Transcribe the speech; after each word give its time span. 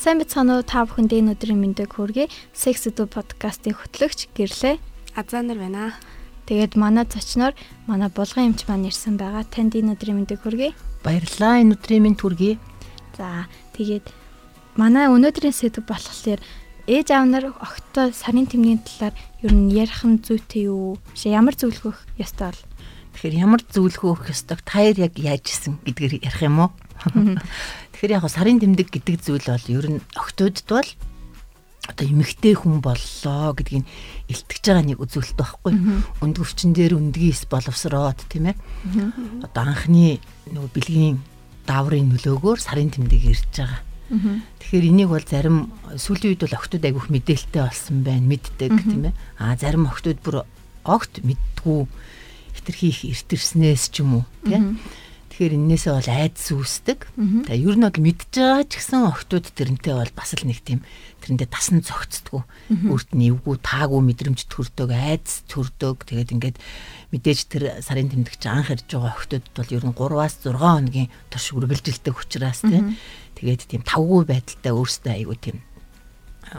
Сайн 0.00 0.16
бацхан 0.16 0.48
уу 0.48 0.64
та 0.64 0.88
бүхэнд 0.88 1.12
энэ 1.12 1.36
өдрийн 1.36 1.60
мэндийг 1.60 1.92
хүргэе. 1.92 2.32
Sex 2.56 2.88
Edu 2.88 3.04
podcast-ийн 3.04 3.76
хөтлөгч 3.76 4.32
гэрлээ. 4.32 4.80
Азаанар 5.12 5.60
байна. 5.60 5.92
Тэгээд 6.48 6.72
манай 6.80 7.04
зочноор 7.04 7.52
манай 7.84 8.08
булган 8.08 8.48
эмч 8.48 8.64
маань 8.64 8.88
ирсэн 8.88 9.20
байгаа. 9.20 9.44
Танд 9.44 9.76
энэ 9.76 9.92
өдрийн 9.92 10.24
мэндийг 10.24 10.40
хүргэе. 10.40 10.72
Баярлалаа. 11.04 11.60
Энэ 11.60 11.76
өдрийн 11.76 12.00
мэнд 12.08 12.16
хүргэе. 12.24 12.56
За 13.12 13.44
тэгээд 13.76 14.08
манай 14.80 15.12
өнөөдрийн 15.12 15.52
сэдв 15.52 15.84
болохоор 15.84 16.40
ээж 16.88 17.12
аав 17.12 17.28
нар 17.28 17.52
огттой 17.60 18.16
сарын 18.16 18.48
тэмнгийн 18.48 18.80
талаар 18.80 19.12
ер 19.44 19.52
нь 19.52 19.68
ярих 19.68 20.00
нь 20.08 20.24
зүйтэй 20.24 20.72
юу? 20.72 20.96
Биш 21.12 21.28
ямар 21.28 21.52
зөвлөх 21.52 22.08
ёстой 22.16 22.56
бол? 22.56 22.62
Тэгэхээр 23.14 23.40
ямар 23.40 23.62
зөвлөх 23.66 24.28
ёстой? 24.30 24.58
Таяр 24.64 24.96
яг 25.10 25.14
яаж 25.18 25.44
исэн 25.48 25.78
гэдгээр 25.84 26.24
ярих 26.24 26.42
юм 26.42 26.68
уу? 26.68 26.70
Тэгэхээр 27.94 28.14
яг 28.16 28.24
сарын 28.28 28.60
тэмдэг 28.60 28.88
гэдэг 28.92 29.16
зүйл 29.24 29.46
бол 29.46 29.66
ер 29.68 29.86
нь 29.88 30.00
октодд 30.16 30.64
бол 30.68 30.88
одоо 31.88 32.06
эмэгтэй 32.06 32.54
хүн 32.54 32.78
боллоо 32.84 33.56
гэдгийг 33.56 33.84
илтгэж 34.30 34.64
байгаа 34.68 34.84
нэг 34.84 35.02
үзүүлэлт 35.02 35.38
байхгүй. 35.40 35.72
Өнд 36.22 36.36
өвчин 36.38 36.70
дээр 36.76 36.94
өндгийс 36.94 37.50
боловсроод 37.50 38.20
тийм 38.30 38.52
ээ. 38.52 38.56
Одоо 39.42 39.62
анхны 39.64 40.20
нөгөө 40.54 40.70
бэлгийн 40.76 41.18
дааврын 41.66 42.12
нөлөөгөөр 42.14 42.58
сарын 42.60 42.94
тэмдэг 42.94 43.22
ирж 43.26 43.48
байгаа. 43.58 43.80
Тэгэхээр 44.10 44.90
энийг 44.90 45.10
бол 45.10 45.24
зарим 45.24 45.70
сүүлийн 45.94 46.34
үед 46.34 46.42
бол 46.46 46.58
октод 46.58 46.82
айгүйх 46.82 47.08
мэдээлэлтэй 47.10 47.62
болсон 47.62 48.02
байна, 48.02 48.26
мэддэг 48.26 48.72
тийм 48.86 49.04
ээ. 49.10 49.14
А 49.38 49.54
зарим 49.54 49.86
октод 49.86 50.18
бүр 50.22 50.46
огт 50.82 51.22
мэддгүү 52.70 52.94
хитрхийх 52.94 53.00
эртэрснээс 53.10 53.84
ч 53.90 54.00
юм 54.00 54.22
уу 54.22 54.24
тийм 54.46 54.78
Тэгэхээр 55.30 55.56
энээсээ 55.56 55.94
бол 55.96 56.10
айдас 56.20 56.46
үүсдэг. 56.52 56.98
Тэгээ 57.48 57.64
ер 57.64 57.76
нь 57.80 57.86
бол 57.88 57.96
мэдж 57.96 58.28
байгаа 58.28 58.60
ч 58.68 58.72
гэсэн 58.76 59.08
охтууд 59.08 59.46
тэрнтэй 59.56 59.94
бол 59.96 60.12
бас 60.12 60.36
л 60.36 60.44
нэг 60.44 60.60
тийм 60.60 60.84
тэрэндээ 61.24 61.48
тасн 61.48 61.80
зөгцдгүү. 61.80 62.42
Өөрт 62.92 63.10
нь 63.16 63.32
эвгүй 63.32 63.56
таагүй 63.64 64.04
мэдрэмж 64.04 64.52
төрдөг, 64.52 64.92
айдас 64.92 65.40
төрдөг. 65.48 66.04
Тэгээд 66.12 66.34
ингээд 66.36 66.56
мэдээж 67.16 67.40
тэр 67.48 67.62
сарын 67.80 68.12
тэмдэгч 68.12 68.42
анх 68.52 68.68
ирж 68.68 68.84
байгаа 68.92 69.16
охтуудад 69.16 69.48
бол 69.56 69.72
ер 69.72 69.84
нь 69.88 69.96
3-аас 69.96 70.34
6 70.44 70.60
хоногийн 70.60 71.08
турш 71.32 71.46
үргэлжилдэг 71.56 72.14
учраас 72.20 72.60
тийм. 72.60 73.00
Тэгээд 73.40 73.64
тийм 73.64 73.80
тавгүй 73.80 74.28
байдалтай 74.28 74.76
өөрсдөө 74.76 75.12
айгу 75.16 75.40
тийм 75.40 75.64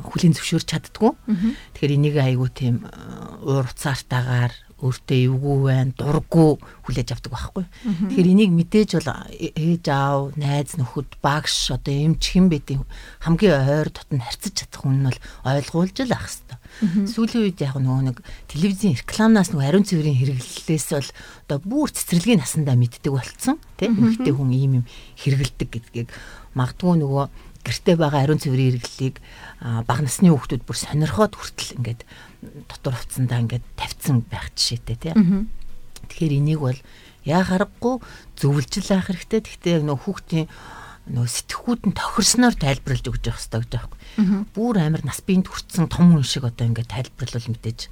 хүлийн 0.09 0.33
зөвшөөрч 0.33 0.67
чаддгүй. 0.73 1.13
Тэгэхээр 1.77 1.95
энийг 2.01 2.17
айгу 2.17 2.49
тийм 2.49 2.87
уур 3.45 3.69
уцаартаагаар 3.69 4.57
өөртөө 4.81 5.19
эвгүй 5.29 5.57
байна, 5.61 5.93
дурггүй 5.93 6.49
хүлээж 6.89 7.09
авдаг 7.13 7.31
байхгүй. 7.31 7.65
Тэгэхээр 8.09 8.31
энийг 8.33 8.51
мэдээж 8.57 8.89
бол 8.97 9.09
ээж 9.37 9.85
аав, 9.93 10.33
найз 10.35 10.73
нөхөд, 10.75 11.21
багш 11.21 11.69
одоо 11.69 11.93
эмч 11.93 12.33
хэн 12.33 12.49
бэдийн 12.49 12.81
хамгийн 13.21 13.61
ойр 13.61 13.93
дотн 13.93 14.25
харьцаж 14.25 14.53
чадах 14.57 14.81
хүн 14.81 15.05
нь 15.05 15.07
бол 15.07 15.19
ойлгуулж 15.45 15.97
л 16.01 16.17
ах 16.17 16.25
хэвээр. 16.25 16.59
Сүүлийн 17.05 17.45
үед 17.45 17.59
яг 17.61 17.77
нөгөө 17.77 18.03
нэг 18.09 18.17
телевизийн 18.49 18.97
рекламнаас 18.97 19.53
нөгөө 19.53 19.67
ариун 19.69 19.85
цэврийн 19.85 20.17
хэрэглэлээс 20.17 20.87
бол 20.97 21.09
одоо 21.45 21.57
бүр 21.61 21.89
цэцэрлэгийн 21.93 22.41
насандаа 22.41 22.79
мэддэг 22.79 23.11
болцсон 23.11 23.61
тийм 23.77 23.99
эмэгтэй 24.01 24.33
хүн 24.33 24.49
ийм 24.55 24.71
юм 24.81 24.85
хэрэгэлдэг 25.19 25.69
гэдгийг. 25.69 26.09
Магадгүй 26.55 26.95
нөгөө 27.03 27.25
гэрте 27.65 27.95
байгаа 27.95 28.25
ариун 28.25 28.41
цэврийн 28.41 28.77
хэрэглэлийг 28.77 29.15
бага 29.85 30.01
насны 30.01 30.33
хүүхдүүд 30.33 30.63
бүр 30.65 30.77
сонирхоод 30.77 31.33
хүртэл 31.37 31.77
ингээд 31.77 32.01
дотор 32.67 32.97
хувцсандаа 32.97 33.39
ингээд 33.45 33.65
тавьсан 33.77 34.25
байх 34.25 34.49
жишээтэй 34.57 34.97
тийм. 34.97 35.49
Тэгэхээр 36.09 36.37
энийг 36.41 36.59
бол 36.61 36.79
яа 37.25 37.43
харахгүй 37.45 38.01
зөвлөж 38.37 38.71
л 38.81 38.97
ах 38.97 39.09
хэрэгтэй. 39.09 39.41
Гэхдээ 39.45 39.85
нөх 39.85 40.09
хүүхдийн 40.09 40.49
нөө 41.09 41.25
сэтгхүүд 41.25 41.81
нь 41.89 41.97
тохирсноор 41.97 42.55
тайлбарлаж 42.57 43.05
өгч 43.09 43.25
явах 43.25 43.41
хэрэгтэй 43.41 43.61
гэж 43.61 43.71
байхгүй. 43.73 43.99
Бүүр 44.53 44.77
амир 44.81 45.01
нас 45.05 45.21
биед 45.25 45.49
хүртсэн 45.49 45.89
том 45.89 46.13
хүн 46.13 46.25
шиг 46.25 46.45
одоо 46.45 46.65
ингээд 46.69 46.93
тайлбарлал 46.93 47.49
мэдээж 47.49 47.89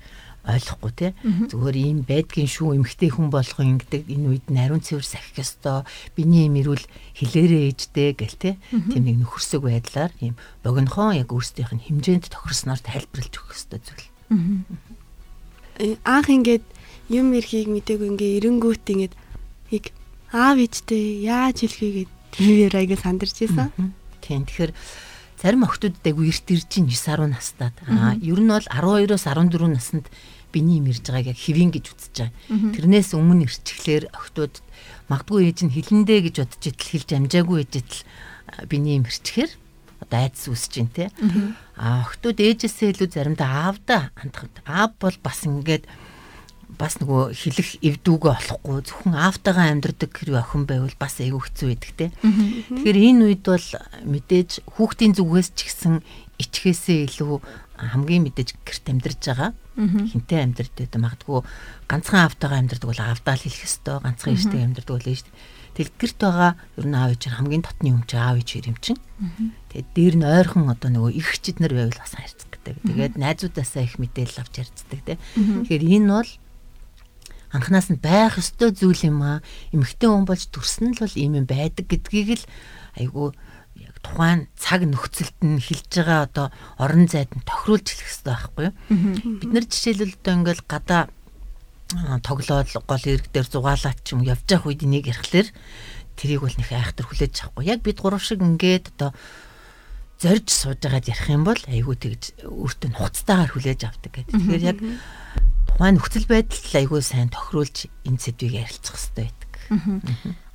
ойлгохгүй 0.48 0.92
тий. 0.96 1.12
Зүгээр 1.52 1.78
ийм 1.78 2.00
байдгийн 2.08 2.48
шүү 2.48 2.80
эмхтэй 2.80 3.12
хүн 3.12 3.28
болгоо 3.34 3.66
ингэдэг 3.66 4.08
энэ 4.08 4.28
үед 4.30 4.46
нариун 4.48 4.80
цэвэр 4.80 5.04
сахих 5.04 5.36
ёстой. 5.36 5.84
Биний 6.16 6.48
юм 6.48 6.56
ирүүл 6.60 6.86
хилээрээ 7.20 7.76
ээжтэй 7.76 8.16
гэл 8.16 8.38
тий. 8.40 8.54
Тийм 8.72 9.04
нэг 9.04 9.18
нөхөрсөг 9.28 9.62
байдлаар 9.68 10.12
ийм 10.24 10.40
богинохон 10.64 11.20
яг 11.20 11.30
өөрсдийнх 11.36 11.76
нь 11.76 11.86
хэмжээнд 11.86 12.32
тохирсноор 12.32 12.80
тайлбарлаж 12.80 13.34
өгөх 13.36 13.56
ёстой 13.56 13.80
зүйл. 13.84 14.08
Анх 16.08 16.28
ингээд 16.32 16.66
юм 17.12 17.34
эрхийг 17.36 17.68
мдэггүй 17.68 18.08
ингээ 18.16 18.38
эренгүүт 18.40 18.86
ингээд 18.88 19.14
яг 19.76 19.86
аав 20.32 20.58
ээжтэй 20.60 21.26
яаж 21.26 21.66
хэлхийгээд 21.66 22.12
тэрээр 22.36 22.74
аяга 22.78 22.98
сандарч 23.00 23.38
ийсэн. 23.44 23.72
Тийм 24.22 24.46
тэгэхээр 24.46 24.72
зарим 25.40 25.64
охтуудад 25.64 26.04
айгу 26.04 26.28
эрт 26.28 26.48
ирж 26.52 26.68
чинь 26.68 26.92
9 26.92 27.00
10 27.16 27.32
настаад 27.32 27.76
аа 27.88 28.14
ер 28.20 28.40
нь 28.44 28.52
бол 28.52 28.68
12-оос 28.68 29.24
14 29.24 29.72
наснд 29.72 30.06
биний 30.52 30.84
юм 30.84 30.92
ирж 30.92 31.06
байгааг 31.08 31.32
яг 31.32 31.40
хэвэн 31.40 31.72
гэж 31.72 31.86
үзэж 31.96 32.16
байгаа. 32.20 32.74
Тэрнээс 32.76 33.16
өмнө 33.16 33.48
ирчихлээр 33.48 34.12
охтууд 34.12 34.56
магадгүй 35.08 35.48
ээж 35.48 35.60
нь 35.64 35.74
хилэндэ 35.74 36.16
гэж 36.28 36.36
бодож 36.44 36.64
итэл 36.66 36.90
хэлж 36.92 37.10
амжаагүй 37.16 37.58
ээжэтэл 37.64 38.02
биний 38.68 38.98
юм 38.98 39.06
ирчихээр 39.06 39.52
одоо 40.04 40.18
айдас 40.20 40.46
үсэж 40.50 40.72
чинь 40.74 40.92
те. 40.92 41.14
А 41.78 42.04
охтууд 42.04 42.40
ээжээсээ 42.40 42.98
илүү 42.98 43.10
заримдаа 43.14 43.72
аавда 43.72 44.10
хандах. 44.18 44.50
Аав 44.66 44.92
бол 44.98 45.18
бас 45.22 45.46
ингээд 45.46 45.86
бас 46.80 46.96
нөгөө 47.04 47.36
хэлэх 47.36 47.84
эвдүүгээ 47.84 48.34
болохгүй 48.40 48.78
зөвхөн 48.88 49.16
аавтайгаа 49.20 49.68
амьдрдаг 49.68 50.16
хэрэг 50.16 50.40
охин 50.40 50.64
байвал 50.64 50.96
бас 50.96 51.20
айгүй 51.20 51.42
хэцүү 51.44 51.68
байдаг 51.76 51.92
те. 52.00 52.08
Тэгэхээр 52.24 52.98
энэ 53.04 53.24
үед 53.28 53.44
бол 53.44 53.68
мэдээж 54.08 54.64
хүүхдийн 54.80 55.14
зүгээс 55.20 55.50
ч 55.60 55.60
гэсэн 55.68 56.00
ичхээсээ 56.40 57.12
илүү 57.12 57.36
хамгийн 57.76 58.24
мэдээж 58.32 58.56
гэрт 58.64 58.86
амьдарч 58.96 59.22
байгаа. 59.28 59.52
Хинтээ 59.76 60.40
амьдарч 60.40 60.72
байдаг 60.80 61.00
магадгүй 61.04 61.40
ганцхан 61.92 62.20
аавтайгаа 62.24 62.60
амьдардаг 62.64 62.88
бол 62.88 63.04
аавдаа 63.04 63.36
л 63.36 63.44
хэлэх 63.44 63.68
ёстой, 63.68 64.00
ганцхан 64.00 64.36
ээжтэй 64.40 64.64
амьдардаг 64.64 64.96
бол 64.96 65.12
ээж 65.12 65.28
Тэгэл 65.80 65.96
гэрт 65.96 66.20
байгаа 66.20 66.52
ер 66.76 66.86
нь 66.92 66.98
аав 66.98 67.12
ээж 67.16 67.24
хамгийн 67.32 67.64
дотны 67.64 67.88
юм 67.94 68.04
чи 68.04 68.20
аав 68.20 68.36
ээж 68.36 68.68
юм 68.68 68.76
чин. 68.84 69.00
Тэгээд 69.72 69.90
дээр 69.96 70.16
нь 70.20 70.28
ойрхон 70.28 70.68
одоо 70.68 70.90
нөгөө 70.92 71.12
их 71.16 71.28
хчид 71.32 71.64
нар 71.64 71.72
байвал 71.72 71.96
бас 71.96 72.20
харьцдаг. 72.20 72.60
Тэгээд 72.84 73.16
найзуудаасаа 73.16 73.88
их 73.88 73.96
мэдээлэл 73.96 74.44
авч 74.44 74.54
харьцдаг 74.60 75.00
те. 75.08 75.16
Тэгэхээр 75.40 75.84
энэ 76.04 76.12
бол 76.12 76.32
анханаас 77.54 77.90
нь 77.90 78.02
байх 78.02 78.38
ёстой 78.38 78.72
зүйл 78.74 79.10
юм 79.10 79.20
аа. 79.26 79.38
Эмэгтэй 79.74 80.10
хүн 80.10 80.26
болж 80.26 80.50
төрсөн 80.54 80.94
л 80.94 81.02
бол 81.02 81.16
ийм 81.18 81.34
юм 81.40 81.48
байдаг 81.50 81.86
гэдгийг 81.90 82.42
л 82.42 82.46
айгүй 82.98 83.34
яг 83.80 83.96
тухайн 84.04 84.48
цаг 84.60 84.86
нөхцөлд 84.86 85.38
нь 85.42 85.62
хилж 85.64 85.90
байгаа 85.90 86.28
одоо 86.28 86.48
орон 86.78 87.08
зайд 87.10 87.32
нь 87.34 87.46
тохируулж 87.48 87.88
хэлэх 87.88 88.06
хэрэгтэй 88.06 88.34
байхгүй 88.34 88.64
юу? 88.70 88.76
Бид 89.40 89.52
нар 89.54 89.66
жишээлбэл 89.66 90.18
одоо 90.20 90.34
ингээл 90.36 90.64
гадаа 90.68 91.02
тоглоод 92.22 92.70
гол 92.86 93.06
ирэг 93.10 93.28
дээр 93.34 93.48
зугаалаад 93.50 93.98
ч 94.06 94.14
юм 94.14 94.22
явж 94.22 94.46
явах 94.46 94.70
үед 94.70 94.86
энийг 94.86 95.10
ярихлаар 95.10 95.50
тэрийг 96.14 96.42
бол 96.46 96.54
нөх 96.54 96.70
айхтар 96.70 97.06
хүлээж 97.08 97.34
авахгүй. 97.50 97.66
Яг 97.66 97.82
бид 97.82 97.98
гурав 97.98 98.22
шиг 98.22 98.46
ингээд 98.46 98.94
одоо 98.94 99.16
зорж 100.20 100.48
сууж 100.52 100.80
байгаад 100.84 101.08
ярих 101.08 101.28
юм 101.32 101.48
бол 101.48 101.62
айгүй 101.66 101.96
тэгж 101.96 102.46
өөртөө 102.46 102.90
нухацтайгаар 102.94 103.52
хүлээж 103.56 103.82
авдаг 103.88 104.12
гэдэг. 104.12 104.36
Тэгэхээр 104.36 104.68
яг 104.68 104.78
тухайн 105.80 105.96
нөхцөл 105.96 106.28
байдалд 106.28 106.76
айгүй 106.76 107.00
сайн 107.00 107.32
тохируулж 107.32 107.88
энэ 108.04 108.20
сэдвийг 108.20 108.68
ярилцах 108.68 109.00
хэрэгтэй 109.00 109.32
байдаг. 109.32 109.52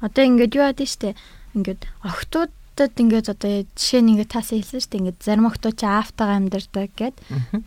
Одоо 0.05 0.23
ингээд 0.29 0.53
юу 0.53 0.69
яад 0.69 0.85
нь 0.85 0.93
штэ? 0.93 1.17
Ингээд 1.57 1.89
охтууд 2.05 2.53
охтод 2.75 2.99
ингээд 2.99 3.31
одоо 3.31 3.63
жишээ 3.79 4.03
нь 4.03 4.11
ингээд 4.19 4.35
таасаа 4.35 4.59
хэлсэн 4.59 4.83
шүү 4.83 4.91
дээ 4.91 5.01
ингээд 5.01 5.21
зарим 5.23 5.47
охтууд 5.47 5.77
чи 5.79 5.87
аавтайгаа 5.87 6.39
амьдардаг 6.43 6.91
гэд. 6.99 7.17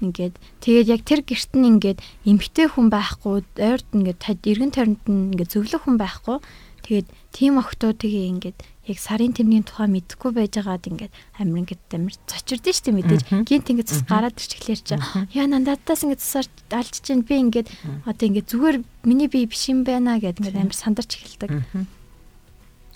Ингээд 0.04 0.36
тэгээд 0.59 0.92
яг 0.92 1.01
тэр 1.07 1.21
гэрт 1.24 1.51
нь 1.56 1.69
ингээд 1.80 2.00
эмгтэй 2.27 2.68
хүн 2.68 2.92
байхгүй 2.92 3.48
ойрд 3.56 3.88
ингээд 3.95 4.19
тад 4.19 4.44
эргэн 4.44 4.75
тойронд 4.75 5.03
нь 5.07 5.31
ингээд 5.31 5.53
зөвлөх 5.56 5.88
хүн 5.88 5.95
байхгүй. 5.95 6.38
Тэгээд 6.83 7.07
тийм 7.31 7.56
охтуудыг 7.56 8.12
ингээд 8.12 8.60
яг 8.88 8.98
сарын 9.04 9.36
тэмдгийн 9.36 9.68
тухай 9.68 9.92
мэдэхгүй 9.92 10.31
байжгаад 10.31 10.88
ингээд 10.88 11.13
амир 11.38 11.68
ингээд 11.68 11.92
амир 11.92 12.16
цочирдэн 12.24 12.74
штэ 12.74 12.92
мэдээж. 12.95 13.22
Гинт 13.44 13.68
ингээд 13.68 13.92
цус 13.92 14.04
гараад 14.07 14.39
ирчихлээр 14.39 14.81
чи 14.81 14.95
яа 15.36 15.48
нандатаас 15.51 16.07
ингээд 16.07 16.24
цусаар 16.24 16.48
алж 16.72 16.95
чинь 17.04 17.28
би 17.28 17.36
ингээд 17.36 17.68
одоо 18.07 18.25
ингээд 18.31 18.48
зүгээр 18.48 18.78
миний 19.04 19.28
бие 19.28 19.45
биш 19.45 19.68
юм 19.68 19.84
байна 19.84 20.16
гэд 20.24 20.39
ингээд 20.39 20.63
амир 20.63 20.75
сандарч 20.75 21.19
эхэлдэг. 21.19 21.51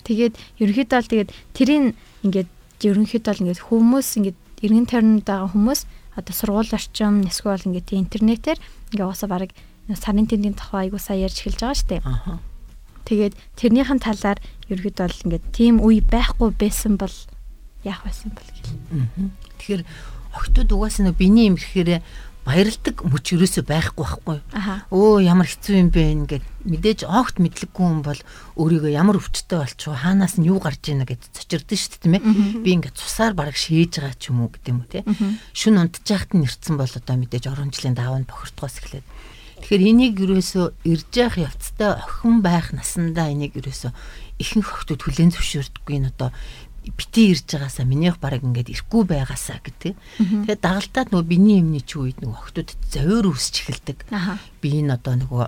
Тэгээд 0.08 0.34
ерөнхийдөө 0.58 1.00
л 1.04 1.10
тэгээд 1.12 1.30
тэрийг 1.52 1.94
ингээд 2.24 2.48
ерөнхийдөө 2.80 3.32
л 3.36 3.42
ингээд 3.44 3.64
хүмүүс 3.68 4.08
ингээд 4.16 4.38
иргэн 4.64 4.86
тойронд 4.88 5.22
байгаа 5.28 5.52
хүмүүс 5.52 5.80
одоо 6.16 6.34
сургууль 6.34 6.72
орчим 6.72 7.22
эсвэл 7.28 7.68
ингээд 7.68 7.94
интернетээр 7.94 8.58
ингээд 8.90 9.06
уусаа 9.06 9.28
бараг 9.30 9.52
сарын 9.92 10.26
тэмдгийн 10.26 10.56
тухай 10.56 10.88
айгуу 10.88 10.98
сайн 10.98 11.26
ярьж 11.26 11.42
эхэлж 11.42 11.60
байгаа 11.60 11.78
штэ. 11.78 11.96
Тэгээд 13.02 13.34
тэрнийхэн 13.58 13.98
талаар 13.98 14.38
ерөөд 14.74 14.98
бол 14.98 15.22
ингээд 15.24 15.44
тийм 15.52 15.74
үе 15.80 16.00
байхгүй 16.00 16.50
байсан 16.56 16.96
бол 16.96 17.14
яах 17.84 18.02
байсан 18.04 18.32
бол 18.32 18.48
гэх. 18.48 18.70
Тэгэхээр 19.58 19.82
охтууд 20.32 20.70
угаасаа 20.72 21.12
нэг 21.12 21.16
биений 21.20 21.50
юм 21.52 21.56
гэхээр 21.60 22.00
баярлдаг 22.42 23.06
мөч 23.06 23.38
ерөөсөө 23.38 23.64
байхгүй 23.70 24.02
байхгүй. 24.02 24.38
Өө 24.90 25.22
ямар 25.22 25.46
хэцүү 25.46 25.78
юм 25.78 25.90
бэ 25.94 26.02
ингээд 26.26 26.44
мэдээж 26.66 27.06
огт 27.06 27.38
мэдлэггүй 27.38 27.86
хүн 27.86 28.02
бол 28.02 28.20
өөрийгөө 28.58 28.90
ямар 28.90 29.22
өвчтөй 29.22 29.62
болчихоо 29.62 29.94
хаанаас 29.94 30.42
нь 30.42 30.50
юу 30.50 30.58
гарч 30.58 30.90
ийнэ 30.90 31.06
гэд 31.06 31.22
цочирдэн 31.38 31.78
шүү 31.78 31.90
дээ 31.94 32.02
тийм 32.02 32.14
ээ. 32.18 32.22
Би 32.66 32.70
ингээд 32.74 32.98
цусаар 32.98 33.38
бараг 33.38 33.54
шээж 33.54 34.02
байгаа 34.02 34.18
ч 34.18 34.34
юм 34.34 34.42
уу 34.42 34.50
гэдэг 34.50 34.70
юм 34.74 34.82
уу 34.82 34.90
те. 34.90 35.06
Шүн 35.54 35.86
унтчихт 35.86 36.34
нь 36.34 36.42
нэрцэн 36.42 36.74
бол 36.74 36.90
одоо 36.90 37.14
мэдээж 37.14 37.46
оронжлын 37.46 37.94
даваанд 37.94 38.26
бохирдгоос 38.26 38.74
эхлээд 38.82 39.06
Тэгэхээр 39.62 39.88
энийг 39.88 40.14
юусоо 40.18 40.74
ирж 40.82 41.10
явах 41.14 41.38
явцтай 41.38 41.94
охин 41.94 42.42
байх 42.42 42.74
насандаа 42.74 43.30
энийг 43.30 43.54
юусоо 43.54 43.94
ихэнх 44.42 44.66
охтууд 44.66 45.00
хүлэн 45.06 45.30
зөвшөөрдөггүй 45.30 45.96
н 46.02 46.10
одоо 46.10 46.34
бити 46.98 47.30
ирж 47.30 47.46
байгаасаа 47.46 47.86
минийх 47.86 48.18
бараг 48.18 48.42
ингээд 48.42 48.74
ирэхгүй 48.74 49.02
байгаасаа 49.06 49.62
гэдэг. 49.62 49.94
Тэгээд 50.18 50.66
дагалдаад 50.66 51.08
нөгөө 51.14 51.30
биний 51.30 51.62
эмний 51.62 51.84
чи 51.86 51.94
үед 51.94 52.18
нөгөө 52.18 52.42
охтууд 52.42 52.70
зовир 52.90 53.30
үсч 53.30 53.62
эхэлдэг. 53.62 54.02
Би 54.58 54.82
энэ 54.82 54.98
одоо 54.98 55.14
нөгөө 55.22 55.46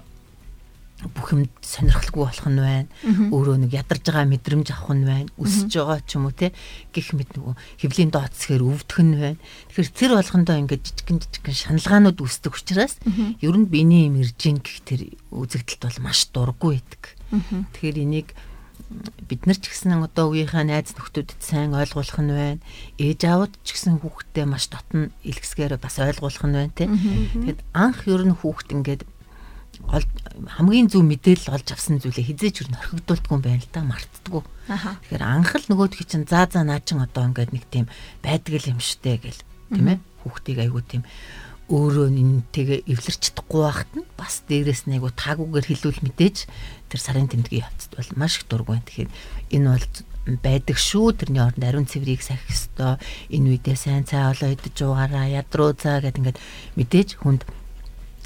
бүх 1.13 1.29
юм 1.35 1.43
сонирхолгүй 1.61 2.23
болох 2.25 2.49
нь 2.49 2.61
байна. 2.61 2.89
Өөрөө 3.31 3.57
нэг 3.61 3.73
ядарж 3.77 4.05
байгаа 4.09 4.29
мэдрэмж 4.31 4.69
авах 4.73 4.95
нь 4.97 5.05
байна. 5.05 5.29
Өсөж 5.37 5.71
байгаа 5.75 6.01
ч 6.05 6.17
юм 6.17 6.27
уу 6.29 6.35
те 6.35 6.53
гих 6.95 7.13
мэд 7.13 7.37
нөгөө 7.37 7.55
хөвлийн 7.85 8.11
дооцсгээр 8.15 8.63
өвдөх 8.65 8.99
нь 9.05 9.15
байна. 9.21 9.41
Тэгэхээр 9.75 9.91
тэр 9.93 10.13
болгондоо 10.17 10.57
ингээд 10.65 10.83
жижигэн 10.85 11.19
жижигэн 11.21 11.57
шаналгаанууд 11.81 12.19
үүсдэг 12.25 12.53
учраас 12.57 12.95
ер 13.05 13.57
нь 13.59 13.69
биений 13.69 14.09
юм 14.09 14.23
ирж 14.25 14.41
ин 14.49 14.59
гих 14.65 14.81
тэр 14.89 15.01
үзэгдэлт 15.35 15.83
бол 15.85 15.99
маш 16.09 16.29
дурггүй 16.33 16.81
байдаг. 16.81 17.03
Тэгэхээр 17.75 17.99
энийг 18.01 18.29
бид 19.29 19.47
нар 19.47 19.59
ч 19.59 19.73
гэсэн 19.73 19.97
одоо 20.05 20.31
үеийнхаа 20.31 20.63
найз 20.67 20.95
нөхдүүдэд 20.95 21.41
сайн 21.41 21.75
ойлгуулах 21.75 22.21
нь 22.21 22.31
байна. 22.31 22.63
Ээж 23.01 23.21
аавд 23.27 23.53
ч 23.65 23.75
гэсэн 23.75 23.99
хүүхдээ 24.03 24.47
маш 24.47 24.69
дотн 24.71 25.11
илгэсгээр 25.25 25.81
бас 25.81 25.99
ойлгуулах 25.99 26.45
нь 26.45 26.55
байна 26.55 26.77
те. 26.77 26.87
Тэгэхэд 26.87 27.61
анх 27.75 28.05
ер 28.07 28.23
нь 28.23 28.37
хүүхд 28.37 28.69
ингээд 28.77 29.03
хамгийн 30.55 30.87
зөв 30.87 31.03
мэдээлэл 31.03 31.55
олж 31.59 31.69
авсан 31.75 31.99
зүйлээ 31.99 32.31
хизээч 32.31 32.63
юу 32.63 32.71
нөрхөгдүүлдэггүй 32.71 33.35
юм 33.35 33.43
байна 33.43 33.63
л 33.63 33.75
да 33.75 33.83
мартдаггүй. 33.83 34.43
Тэгэхээр 34.71 35.25
анх 35.27 35.51
л 35.59 35.67
нөгөөдгий 35.67 36.07
чинь 36.07 36.31
заа 36.31 36.47
заа 36.47 36.63
наа 36.63 36.79
чин 36.79 37.03
одоо 37.03 37.27
ингээд 37.27 37.51
нэг 37.51 37.65
тийм 37.67 37.87
байдаг 38.23 38.63
юм 38.63 38.79
штэ 38.79 39.19
гэл 39.19 39.41
тийм 39.75 39.87
ээ 39.91 39.99
хүүхдийг 40.23 40.59
айгуу 40.63 40.83
тийм 40.87 41.03
өөрөө 41.65 42.09
нэнтэйгээ 42.13 42.87
эвлэрч 42.93 43.21
чадахгүй 43.33 43.61
байхад 43.65 43.91
нь 43.97 44.07
бас 44.21 44.45
дээрээс 44.45 44.85
нь 44.85 44.95
айгуу 45.01 45.11
таагуугаар 45.17 45.65
хилүүл 45.65 46.05
мэдээж 46.05 46.37
тэр 46.93 47.01
сарын 47.01 47.27
тэмдгийн 47.33 47.65
явцад 47.65 47.93
бол 47.97 48.11
маш 48.21 48.39
их 48.39 48.45
дургүй. 48.47 48.79
Тэгэхээр 48.85 49.11
энэ 49.59 49.69
бол 49.73 49.87
байдаг 50.45 50.77
шүү. 50.77 51.17
Тэрний 51.17 51.41
оронд 51.41 51.65
ариун 51.65 51.89
цэврийг 51.89 52.21
сахих 52.21 52.53
ёстой. 52.53 53.01
Энэ 53.33 53.57
үедээ 53.57 53.77
сайн 53.81 54.05
цай 54.05 54.29
олоо 54.29 54.53
идэж 54.53 54.77
уугаараа 54.85 55.25
ядруу 55.29 55.73
цаа 55.73 56.05
гэд 56.05 56.21
ингээд 56.21 56.39
мэдээж 56.77 57.09
хүнд 57.25 57.49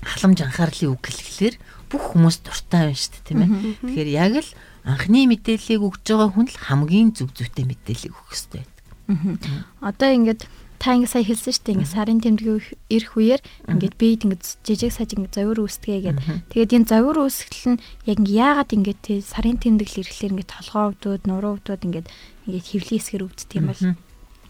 халамж 0.03 0.39
анхаарлын 0.43 0.95
үг 0.95 1.03
хэлэхлээр 1.07 1.55
бүх 1.91 2.05
хүмүүс 2.13 2.37
дуртай 2.45 2.93
байна 2.93 3.01
шүү 3.01 3.13
дээ 3.13 3.25
тийм 3.27 3.41
ээ. 3.43 3.51
Тэгэхээр 3.83 4.11
яг 4.13 4.35
л 4.45 4.51
анхны 4.85 5.21
мэдээллийг 5.29 5.83
өгж 5.83 6.05
байгаа 6.05 6.31
хүн 6.33 6.47
л 6.49 6.63
хамгийн 6.69 7.09
зөв 7.17 7.29
зөвтэй 7.35 7.65
мэдээллийг 7.67 8.15
өгөх 8.15 8.29
хэрэгтэй 8.33 8.63
байдаг. 8.63 9.41
Одоо 9.81 10.11
ингээд 10.13 10.43
та 10.79 10.95
ингэ 10.95 11.11
сая 11.11 11.25
хэлсэн 11.27 11.53
шүү 11.53 11.65
дээ 11.67 11.77
ингэ 11.83 11.91
сарын 11.91 12.21
тэмдгийн 12.23 12.63
ирэх 12.87 13.13
үеэр 13.19 13.43
ингээд 13.67 13.95
бид 13.99 14.21
ингэ 14.25 14.39
жижиг 14.63 14.95
саж 14.95 15.11
ингэ 15.17 15.35
зовир 15.35 15.59
үүсдэгэ 15.59 16.01
гэдэг. 16.07 16.25
Тэгээд 16.55 16.75
энэ 16.79 16.89
зовир 16.89 17.17
үүсгэл 17.19 17.75
нь 17.75 17.83
яг 18.07 18.19
яагаад 18.23 18.71
тий 19.03 19.19
сарын 19.19 19.59
тэмдэглэл 19.59 20.07
ирэхлээр 20.07 20.33
ингээд 20.39 20.55
толгоо 20.55 20.95
өвдөөд 20.95 21.23
нуруу 21.27 21.59
өвдөөд 21.59 21.83
ингээд 21.83 22.07
ингээд 22.47 22.69
хөвлийн 22.71 23.01
эсгэр 23.03 23.27
өвддөг 23.27 23.59
юм 23.59 23.69
бол. 23.75 23.85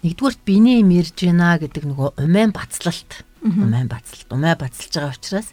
Нэгдүгürt 0.05 0.41
биений 0.45 0.79
юм 0.85 0.91
ирж 0.95 1.17
байна 1.17 1.57
гэдэг 1.59 1.85
нөгөө 1.89 2.09
умайн 2.23 2.53
бацлалт. 2.53 3.25
Умай 3.39 3.87
бацалт, 3.87 4.29
умай 4.35 4.55
бацалж 4.59 4.93
байгаа 4.95 5.15
учраас 5.15 5.49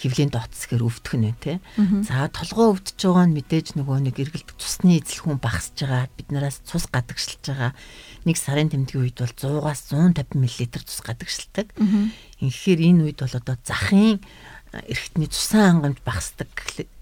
хөвлийн 0.00 0.32
дооцсгэр 0.32 0.80
өвдөх 0.80 1.14
нь 1.20 1.36
тэ. 1.36 1.60
За 2.08 2.26
толгоо 2.32 2.72
өвдөж 2.72 2.96
байгаа 2.96 3.26
нь 3.28 3.36
мэдээж 3.36 3.76
нөгөө 3.76 3.98
нэг 4.08 4.16
эргэлт 4.16 4.56
цусны 4.56 4.96
эзэл 4.96 5.28
хүн 5.28 5.38
багасж 5.38 5.76
байгаа. 5.84 6.08
Бид 6.16 6.32
нараас 6.32 6.64
цус 6.64 6.88
гадагшилж 6.88 7.44
байгаа. 7.44 7.76
Нэг 8.24 8.36
сарын 8.40 8.72
тэмдгийн 8.72 9.04
үед 9.04 9.20
бол 9.20 9.36
100-аас 9.36 9.92
150 9.92 10.40
мл 10.40 10.84
цус 10.88 11.00
гадагшилдаг. 11.04 11.68
Инхээр 12.40 12.80
энэ 12.80 13.02
үед 13.12 13.20
бол 13.20 13.36
одоо 13.36 13.56
захын 13.60 14.24
эргэтний 14.72 15.26
цусан 15.26 15.82
хангамж 15.82 15.98
багасдаг 16.06 16.48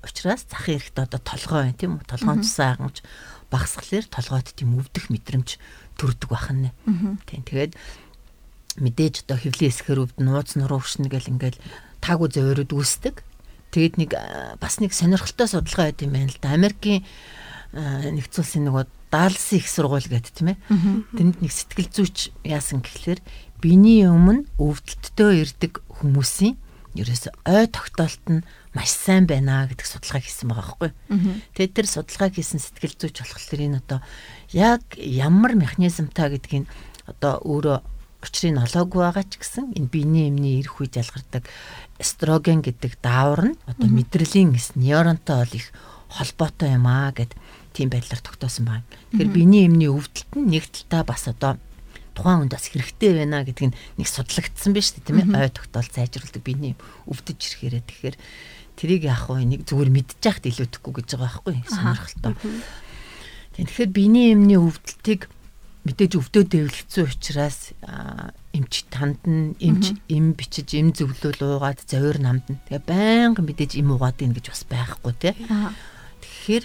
учраас 0.00 0.48
захын 0.48 0.80
эргт 0.80 0.96
одоо 0.98 1.20
толгой 1.20 1.68
байна 1.68 1.76
тийм 1.76 2.00
үү? 2.00 2.08
Толгоон 2.08 2.40
цусан 2.40 2.80
хангамж 2.80 3.04
багасхлаар 3.52 4.06
толгойд 4.08 4.48
тийм 4.56 4.80
өвдөх 4.80 5.12
мэдрэмж 5.12 5.60
төрдөг 6.00 6.28
бахна. 6.32 6.72
Тийм 7.28 7.44
тэгээд 7.44 7.76
мэдээж 8.80 9.28
одоо 9.28 9.36
хөвлийн 9.36 9.72
эсхэр 9.72 10.00
өвд 10.00 10.16
нууц 10.16 10.56
нуруу 10.56 10.80
өвшнө 10.80 11.12
гэл 11.12 11.28
ингээл 11.28 11.60
таагүй 12.08 12.28
зөөрөд 12.32 12.72
үүсдэг. 12.72 13.20
Тэгэд 13.68 13.94
нэг 14.00 14.10
бас 14.56 14.80
нэг 14.80 14.96
сонирхолтой 14.96 15.44
судалгаа 15.44 15.92
байт 15.92 16.00
юм 16.00 16.16
байна 16.16 16.32
л 16.32 16.40
да. 16.40 16.56
Америкийн 16.56 17.04
нэгдсэн 17.76 18.40
улсын 18.40 18.64
нөгөө 18.64 18.84
Далсын 19.12 19.60
их 19.60 19.68
сургууль 19.68 20.08
гэдэг 20.08 20.32
тийм 20.32 20.52
ээ. 20.52 20.58
Тэнд 21.16 21.40
нэг 21.44 21.52
сэтгэл 21.52 21.92
зүйч 21.92 22.32
яасан 22.44 22.80
гэхлээр 22.80 23.20
биений 23.60 24.08
өмнө 24.08 24.48
өвдөлттэй 24.56 25.44
ирдэг 25.44 25.80
хүмүүсийн 26.00 26.56
ерөөсө 26.96 27.32
ой 27.44 27.66
тогтоолт 27.68 28.24
нь 28.28 28.44
маш 28.72 28.92
сайн 28.92 29.28
байна 29.28 29.68
гэдэг 29.68 29.84
судалгаа 29.84 30.20
хийсэн 30.24 30.48
байгаа 30.48 30.64
байхгүй. 30.76 30.90
Тэгээд 31.56 31.76
тэр 31.76 31.88
судалгаа 31.88 32.28
хийсэн 32.32 32.60
сэтгэл 32.60 32.96
зүйч 33.00 33.16
болохоор 33.20 33.60
энэ 33.64 33.80
одоо 33.84 34.00
яг 34.52 34.82
ямар 34.96 35.52
механизмтай 35.56 36.36
гэдгийг 36.36 36.68
одоо 37.08 37.40
өөрөө 37.44 37.78
учрыг 38.22 38.58
олоогүй 38.58 39.00
байгаа 39.02 39.24
ч 39.26 39.38
гэсэн 39.38 39.78
энэ 39.78 39.90
биений 39.92 40.26
эмний 40.30 40.58
ирэх 40.58 40.82
үед 40.82 40.98
ялгардаг 40.98 41.46
эстроген 42.02 42.62
гэдэг 42.66 42.98
даавар 42.98 43.54
нь 43.54 43.58
одоо 43.70 43.88
мэдрэлийн 43.88 44.54
эс 44.58 44.74
нейронтой 44.74 45.46
бол 45.46 45.54
их 45.54 45.70
холбоотой 46.10 46.74
юм 46.74 46.86
аа 46.90 47.14
гэд 47.14 47.34
тийм 47.72 47.94
байдлаар 47.94 48.18
тогтоосон 48.18 48.64
байна. 48.66 48.86
Тэгэхээр 49.14 49.30
биений 49.30 49.66
эмний 49.70 49.86
өвдөлт 49.86 50.32
нь 50.34 50.50
нэг 50.50 50.66
талтаа 50.66 51.02
бас 51.06 51.30
одоо 51.30 51.62
тухайн 52.18 52.42
хүнд 52.42 52.54
бас 52.58 52.66
хэрэгтэй 52.66 53.12
байна 53.22 53.46
гэдэг 53.46 53.66
нь 53.70 53.76
нэг 54.02 54.08
судлагдсан 54.10 54.74
биз 54.74 54.98
дээ 54.98 55.06
тийм 55.06 55.22
ээ. 55.22 55.38
Ой 55.38 55.50
тогтоол 55.54 55.86
зайжруулдаг 55.86 56.42
биений 56.42 56.74
өвдөж 57.06 57.38
ирэхээрээ. 57.38 57.86
Тэгэхээр 57.86 58.16
тэрийг 58.74 59.02
яах 59.06 59.30
вэ? 59.30 59.46
Нэг 59.46 59.62
зүгээр 59.70 59.90
мэдчих 59.94 60.26
яхад 60.26 60.50
илүүдэхгүй 60.50 60.92
гэж 60.98 61.08
байгаа 61.14 61.42
байхгүй 61.46 61.54
сонирхолтой. 61.70 62.34
Тэгэхээр 63.54 63.90
биений 63.94 64.26
эмний 64.34 64.58
өвдөлтийг 64.58 65.30
мэдээж 65.86 66.12
өвдөөд 66.18 66.48
байвал 66.50 66.74
хэцүү 66.74 67.04
учраас 67.06 67.58
эмч 68.56 68.74
танд 68.90 69.22
нь 69.24 69.54
эмч 69.62 69.94
эм 70.10 70.34
бичиж 70.34 70.74
эм 70.74 70.90
зөвлөл 70.90 71.38
уугаад 71.38 71.80
зовир 71.86 72.18
намд 72.18 72.46
нь 72.50 72.60
тэгээ 72.66 72.82
байнга 72.82 73.42
мэдээж 73.44 73.78
эм 73.78 73.94
уугаад 73.94 74.18
ийн 74.18 74.34
гэж 74.34 74.46
бас 74.50 74.62
байхгүй 74.66 75.14
тий. 75.20 75.34
Тэгэхээр 75.38 76.64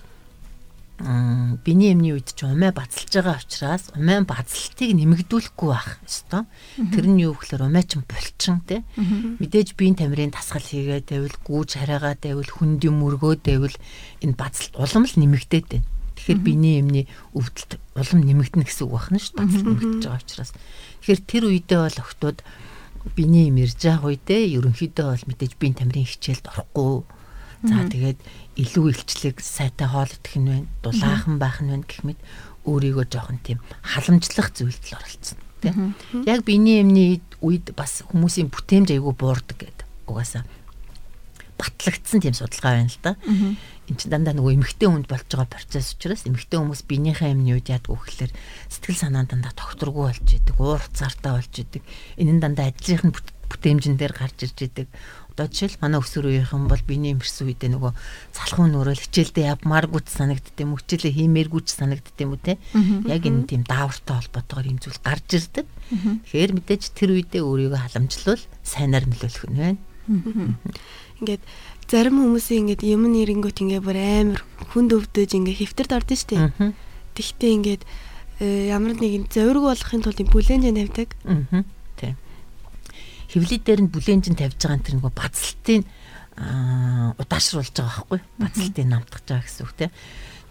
биний 1.66 1.92
эмний 1.92 2.14
үед 2.14 2.32
ч 2.38 2.46
умаа 2.46 2.72
бацалж 2.72 3.12
байгаа 3.12 3.42
учраас 3.42 3.92
умаа 3.98 4.24
бацалтыг 4.24 4.94
нэмэгдүүлэхгүй 4.94 5.70
байх 5.70 6.00
ёстой. 6.06 6.46
Тэр 6.94 7.06
нь 7.10 7.24
юу 7.26 7.34
гэхээр 7.36 7.66
умаа 7.68 7.84
ч 7.84 7.98
булчин 8.00 8.62
тий. 8.64 8.86
Мэдээж 9.42 9.74
биеийн 9.76 9.98
тамирын 9.98 10.32
тасгал 10.32 10.64
хийгээд 10.64 11.12
байвал 11.12 11.38
гүүж 11.44 11.70
хараагаа 11.82 12.16
байвал 12.22 12.48
хүнд 12.48 12.82
юм 12.86 13.04
өргөөд 13.04 13.42
байвал 13.42 13.76
энэ 14.22 14.38
бацалт 14.38 14.78
улам 14.80 15.04
л 15.10 15.16
нэмэгдээд 15.18 15.68
байна. 15.70 15.88
Тэгэхээр 16.24 16.40
биений 16.40 16.80
эмний 16.80 17.06
өвдөлт 17.36 17.76
улам 18.00 18.20
нэмэгдэнэ 18.24 18.64
гэсэн 18.64 18.88
үг 18.88 18.96
байна 18.96 19.20
шүү 19.20 19.36
дээ. 19.36 19.44
Нэмэгдэж 19.44 20.04
байгаа 20.08 20.24
учраас. 20.24 20.52
Тэгэхээр 21.04 21.22
тэр 21.28 21.44
үедээ 21.52 21.80
бол 21.84 22.00
охтууд 22.00 22.40
биений 23.12 23.52
эм 23.52 23.60
ирж 23.60 23.76
байгаа 23.84 24.08
үедээ 24.08 24.56
ерөнхийдөө 24.56 25.08
бол 25.12 25.28
мэдээж 25.28 25.54
биеийн 25.60 25.76
тамирын 25.76 26.08
хичээлд 26.08 26.48
орохгүй. 26.48 27.04
За 27.68 27.76
тэгээд 27.92 28.20
илүү 28.56 28.86
илчлэг 28.96 29.38
сайтай 29.44 29.88
хоол 29.92 30.08
идэх 30.08 30.36
нь 30.40 30.48
байна. 30.48 30.72
Дулаахан 30.80 31.36
байх 31.44 31.60
нь 31.60 31.72
байна 31.76 31.84
гэх 31.84 32.08
мэт 32.08 32.20
өөрийгөө 32.64 33.06
жоохон 33.12 33.40
тийм 33.44 33.60
халамжлах 33.84 34.56
зүйлд 34.56 34.80
л 34.80 34.96
оролцсон 34.96 35.40
тий. 35.60 35.76
Яг 36.24 36.48
биений 36.48 36.84
эмний 36.84 37.20
үед 37.44 37.76
бас 37.76 38.04
хүмүүсийн 38.08 38.48
бүтээмж 38.48 38.96
айгүй 38.96 39.12
буурдаг 39.16 39.60
гэдэг. 39.60 39.84
Угаасаа 40.08 40.48
батлагдсан 41.64 42.20
тийм 42.20 42.36
судалгаа 42.36 42.74
байна 42.76 42.92
л 42.92 43.00
да. 43.00 43.16
Энд 43.88 44.00
чинь 44.00 44.12
дандаа 44.12 44.36
нөгөө 44.36 44.56
эмгтэй 44.60 44.88
хүнд 44.88 45.08
болж 45.08 45.28
байгаа 45.28 45.48
процесс 45.48 45.96
учраас 45.96 46.24
эмгтэй 46.28 46.60
хүмүүс 46.60 46.84
биенийхээ 46.88 47.32
юмны 47.36 47.56
үед 47.56 47.68
яадаг 47.72 47.92
вэ 47.92 48.00
гэхээр 48.04 48.32
сэтгэл 48.72 49.00
санаа 49.00 49.28
дандаа 49.28 49.52
тогтургүй 49.56 50.04
болж 50.08 50.28
идэг, 50.28 50.56
уур 50.56 50.84
цартаа 50.96 51.40
болж 51.40 51.52
идэг. 51.52 51.84
Энэ 52.16 52.40
нь 52.40 52.42
дандаа 52.44 52.72
ажлынх 52.72 53.04
нь 53.04 53.16
бүтээмжэн 53.52 54.00
дээр 54.00 54.14
гарч 54.16 54.48
ирж 54.48 54.58
идэг. 54.66 54.88
Одоо 55.34 55.50
жишээл 55.50 55.82
манай 55.82 56.00
өсвөр 56.00 56.30
үеийнхэн 56.30 56.70
бол 56.70 56.84
биений 56.86 57.18
имэрсэн 57.18 57.50
үедээ 57.50 57.74
нөгөө 57.74 57.92
залхуу 58.38 58.70
нөрөөл 58.70 59.02
хичээлдээ 59.02 59.50
явмааргүй 59.58 60.02
ч 60.06 60.10
санагдд 60.14 60.58
юм 60.62 60.78
уу, 60.78 60.82
хичээлээ 60.82 61.18
хиймээргүй 61.18 61.62
ч 61.66 61.70
санагдд 61.74 62.18
юм 62.22 62.38
уу 62.38 62.42
те. 62.42 62.62
Яг 63.10 63.26
энэ 63.26 63.50
тийм 63.50 63.66
даавартай 63.66 64.14
холбоотойгоор 64.14 64.70
юм 64.70 64.78
зүйл 64.78 65.02
гарч 65.02 65.28
ирдэг. 65.34 65.66
Тэгэхээр 66.30 66.52
мэдээж 66.54 66.84
тэр 66.94 67.10
үедээ 67.18 67.42
өөрийгөө 67.42 67.82
халамжлал 67.82 68.44
сайнаар 68.62 69.10
нөлөөлөх 69.10 69.46
нь 69.50 69.58
байна. 69.58 69.82
Ингээд 71.24 71.44
зарим 71.88 72.20
хүмүүсийн 72.20 72.68
ингээд 72.68 72.84
юм 72.84 73.08
нэрэнгүүт 73.08 73.64
ингээд 73.64 73.84
бүр 73.84 73.98
амар 73.98 74.42
хүнд 74.76 74.92
өвдөж 74.92 75.32
ингээд 75.40 75.60
хэвтэрд 75.64 75.92
ордон 75.96 76.20
штэ. 76.20 76.52
Тэгтээ 77.16 77.52
ингээд 77.58 77.84
э, 78.44 78.68
ямар 78.70 78.94
нэгэн 79.00 79.32
зовирг 79.32 79.64
болохын 79.64 80.04
тулд 80.04 80.20
бүлэнж 80.28 80.66
тавьдаг. 80.68 81.10
Тийм. 81.96 82.16
Хевлий 83.32 83.62
дээр 83.64 83.82
нь 83.88 83.94
бүлэнж 83.94 84.36
тавьж 84.36 84.60
байгаа 84.60 84.78
нь 84.78 84.86
тэр 84.86 84.96
нөгөө 85.00 85.14
бацалтын 85.16 85.82
удаашруулж 87.18 87.72
байгаа 87.72 88.04
байхгүй. 88.04 88.20
Бацалтын 88.42 88.90
намтгаж 88.90 89.24
байгаа 89.24 89.46
гэсэн 89.48 89.64
үг 89.64 89.74
тийм 89.80 89.92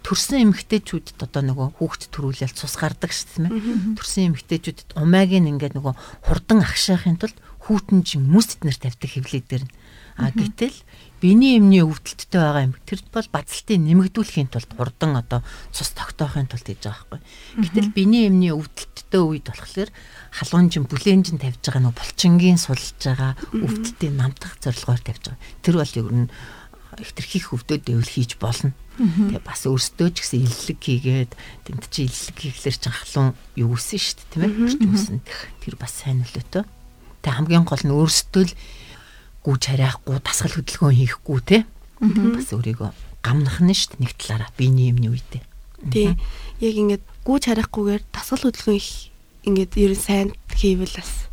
төрсэн 0.03 0.51
эмэгтэйчүүдэд 0.51 1.19
одоо 1.23 1.41
нөгөө 1.47 1.67
хүүхд 1.79 2.11
төрүүлэл 2.11 2.51
цус 2.51 2.75
гардаг 2.75 3.15
шүү 3.15 3.47
дээ. 3.47 3.95
Төрсэн 3.95 4.35
эмэгтэйчүүдэд 4.35 4.99
умайг 4.99 5.31
нь 5.31 5.47
ингээд 5.55 5.79
нөгөө 5.79 5.93
хурдан 6.27 6.59
агшаахын 6.59 7.15
тулд 7.15 7.39
хүүтэн 7.63 8.03
мөс 8.27 8.59
эднэр 8.59 8.75
тавьдаг 8.75 9.09
хөвлөд 9.15 9.47
дээр 9.47 9.63
нь. 9.63 9.71
А 10.17 10.29
гэтэл 10.29 10.75
биений 11.23 11.57
эмний 11.57 11.81
өвдөлттэй 11.81 12.37
байгаа 12.37 12.67
юм. 12.67 12.75
Тэр 12.83 12.99
бол 13.09 13.27
бацалтыг 13.31 13.79
нэмэгдүүлэхийн 13.79 14.51
тулд 14.51 14.71
хурдан 14.75 15.15
одоо 15.17 15.41
цус 15.71 15.95
тогтоохын 15.95 16.51
тулд 16.51 16.67
хийж 16.67 16.83
байгаа 16.83 17.17
байхгүй. 17.17 17.21
Гэтэл 17.63 17.95
биений 17.95 18.27
эмний 18.27 18.51
өвдөлттэй 18.51 19.21
үед 19.23 19.47
болохоор 19.47 19.89
халуунжин 20.35 20.85
бүлэнжин 20.85 21.39
тавьж 21.39 21.63
байгаа 21.63 21.83
нөө 21.87 21.95
булчингийн 21.95 22.59
сулж 22.59 22.93
байгаа 22.99 23.33
өвдөлтийг 23.55 24.13
намтах 24.13 24.59
зорилгоор 24.59 25.01
тавьж 25.01 25.23
байгаа. 25.31 25.41
Тэр 25.63 25.75
бол 25.79 25.93
ер 25.95 26.09
нь 26.11 26.27
хитрхих 26.99 27.53
өвдөд 27.55 27.87
дэвэл 27.89 28.05
хийж 28.05 28.37
болно. 28.37 28.75
Тэгээ 28.99 29.41
бас 29.41 29.65
өөрсдөө 29.65 30.09
ч 30.13 30.21
гэсэн 30.21 30.45
иллэг 30.45 30.77
хийгээд 30.77 31.31
тэмт 31.65 31.83
чи 31.89 32.05
иллэг 32.05 32.37
хийхлээр 32.37 32.77
ч 32.77 32.85
халуун 32.85 33.33
юу 33.57 33.73
үсэн 33.73 33.97
шүү 33.97 34.21
дээ 34.37 34.53
тийм 34.77 34.93
ээ. 34.93 35.25
Тэр 35.65 35.75
бас 35.81 35.93
сайн 35.97 36.21
нөлөөтэй. 36.21 36.61
Тэгээ 37.25 37.37
хамгийн 37.41 37.65
гол 37.65 37.81
нь 37.81 37.95
өөрсдөө 37.95 38.43
л 38.45 38.53
гүү 39.43 39.55
чарайхгүй 39.59 40.17
дасгал 40.23 40.55
хөдөлгөөн 40.55 40.97
хийхгүй 40.97 41.39
те 41.43 41.57
бас 41.99 42.49
өөрийгөө 42.55 42.89
гамнах 43.23 43.59
нь 43.63 43.75
шүү 43.75 43.95
дээ 43.95 44.03
нэг 44.03 44.13
талаараа 44.19 44.51
биений 44.59 44.91
юмны 44.91 45.11
үедээ. 45.11 45.43
Тий. 45.91 46.15
Яг 46.59 46.75
ингээд 46.79 47.03
гүү 47.23 47.37
чарайхгүйгээр 47.43 48.03
дасгал 48.11 48.43
хөдөлгөөн 48.47 48.79
их 48.79 48.89
ингээд 49.47 49.71
ер 49.79 49.91
нь 49.95 49.99
сайн 49.99 50.29
хийвэл 50.51 50.95
бас 50.95 51.27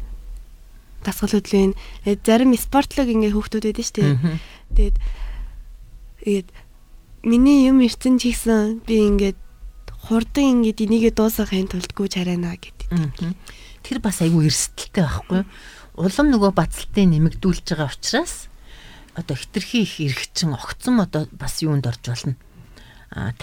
дасгал 1.03 1.35
хөдөлгөөн 1.35 1.75
э, 2.07 2.19
зарим 2.23 2.55
спортлог 2.55 3.09
ингээд 3.11 3.35
хөөхтүүд 3.35 3.65
байдаг 3.67 3.87
шүү 3.87 3.97
дээ. 3.99 4.15
Тэгээд 4.75 4.97
тэгээд 6.23 6.49
миний 7.27 7.67
юм 7.67 7.83
ирсэн 7.83 8.19
ч 8.19 8.31
ихсэн 8.35 8.83
би 8.87 9.03
ингээд 9.07 9.39
хурдан 10.07 10.63
ингээд 10.63 10.83
энийгээ 10.87 11.13
дуусгахын 11.15 11.71
тулд 11.71 11.91
гүү 11.95 12.09
чарайна 12.11 12.55
гэдэг. 12.55 12.91
Тэр 13.87 13.99
бас 13.99 14.21
айгүй 14.23 14.51
эрсдэлтэй 14.51 15.03
байхгүй 15.05 15.43
юу? 15.43 15.49
Улам 16.01 16.33
нөгөө 16.33 16.51
бацалтыг 16.57 17.05
нэмэгдүүлж 17.05 17.67
байгаа 17.77 17.93
учраас 17.93 18.49
одоо 19.15 19.37
хитрхи 19.37 19.85
их 19.85 20.01
эргэчин 20.01 20.57
огцом 20.57 21.01
одоо 21.01 21.29
бас 21.33 21.61
юунд 21.61 21.87
орж 21.87 22.01
болно. 22.09 22.35
А 23.11 23.35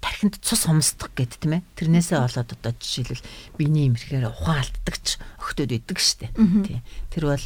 тархинд 0.00 0.38
цус 0.42 0.66
хомсдох 0.66 1.10
гэд 1.16 1.40
тийм 1.40 1.58
ээ. 1.58 1.62
Тэрнээсээ 1.78 2.18
болоод 2.20 2.50
одоо 2.52 2.72
жишээлбэл 2.76 3.24
биений 3.58 3.86
имэрхээр 3.88 4.28
ухаан 4.30 4.62
алддагч 4.62 5.18
охтод 5.38 5.72
идэг 5.72 5.98
штэ. 5.98 6.30
Тий. 6.66 6.82
Тэр 7.10 7.34
бол 7.34 7.44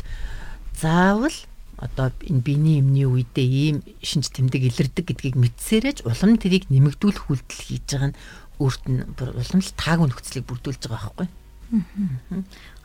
заавал 0.76 1.36
одоо 1.78 2.12
энэ 2.22 2.44
биений 2.44 2.78
эмний 2.80 3.08
үедээ 3.08 3.46
ийм 3.46 3.76
шинж 4.02 4.30
тэмдэг 4.30 4.62
илэрдэг 4.70 5.04
гэдгийг 5.06 5.36
мэдсээрэж 5.36 6.06
улам 6.06 6.38
тэрийг 6.38 6.70
нэмэгдүүлэх 6.70 7.26
үйлдэл 7.30 7.62
хийж 7.66 7.84
байгаа 7.90 8.10
нь 8.12 8.18
өөрт 8.62 8.84
нь 8.86 9.02
улам 9.18 9.60
л 9.60 9.72
таагүй 9.74 10.06
нөхцөлийг 10.06 10.46
бүрдүүлж 10.46 10.82
байгаа 10.86 11.12
байхгүй. 11.18 11.28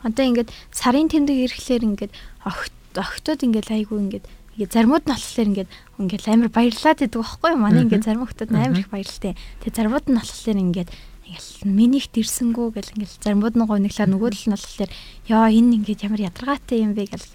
Одоо 0.04 0.24
ингээд 0.26 0.50
сарын 0.70 1.08
тэмдэг 1.10 1.36
ирэхлээр 1.48 1.82
ингээд 1.88 2.12
огт 2.46 2.74
огтуд 2.94 3.42
ингээд 3.42 3.68
айгүй 3.74 3.98
ингээд 3.98 4.26
ингээд 4.58 4.74
заримуд 4.74 5.04
нь 5.06 5.14
болохоор 5.14 5.48
ингээд 5.54 5.70
ингээд 6.02 6.24
амар 6.26 6.50
баярлаад 6.50 6.98
идэг 7.02 7.20
байхгүй 7.22 7.50
юу? 7.54 7.62
Манай 7.62 7.82
ингээд 7.86 8.06
зарим 8.06 8.26
хүмүүс 8.26 8.50
амар 8.50 8.82
их 8.82 8.90
баярлалтай. 8.90 9.34
Тэгээ 9.62 9.76
заримуд 9.78 10.06
нь 10.10 10.18
болохоор 10.18 10.58
ингээд 10.58 10.90
ингээл 11.28 11.50
минийхт 11.68 12.14
ирсэнгүү 12.16 12.66
гэл 12.74 12.92
ингээл 12.96 13.22
заримуд 13.22 13.54
нь 13.54 13.68
гойноглаа 13.68 14.08
нөгөө 14.08 14.30
л 14.32 14.44
нь 14.48 14.54
болохоор 14.56 14.90
ёо 15.28 15.46
энэ 15.46 15.74
ингээд 15.78 16.04
ямар 16.08 16.20
ядаргаатай 16.26 16.78
юм 16.80 16.92
бэ 16.96 17.12
гэл 17.12 17.26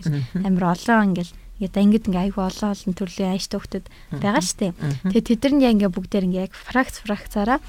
амар 0.41 0.74
олон 0.74 1.13
ингээл 1.13 1.34
ингээд 1.62 1.77
ангид 1.77 2.08
ингээ 2.10 2.24
айгүй 2.34 2.43
олон 2.43 2.70
олон 2.74 2.93
төрлийн 2.98 3.32
ааштай 3.38 3.58
хүмүүс 3.62 3.86
байгаа 4.17 4.43
штеп. 4.43 4.75
Тэгээ 5.13 5.27
тэд 5.29 5.41
нар 5.46 5.77
ингээ 5.77 5.91
бүгдээр 5.93 6.27
ингээ 6.27 6.46
яг 6.50 6.53
фракц 6.58 7.00
фракцаараа 7.05 7.60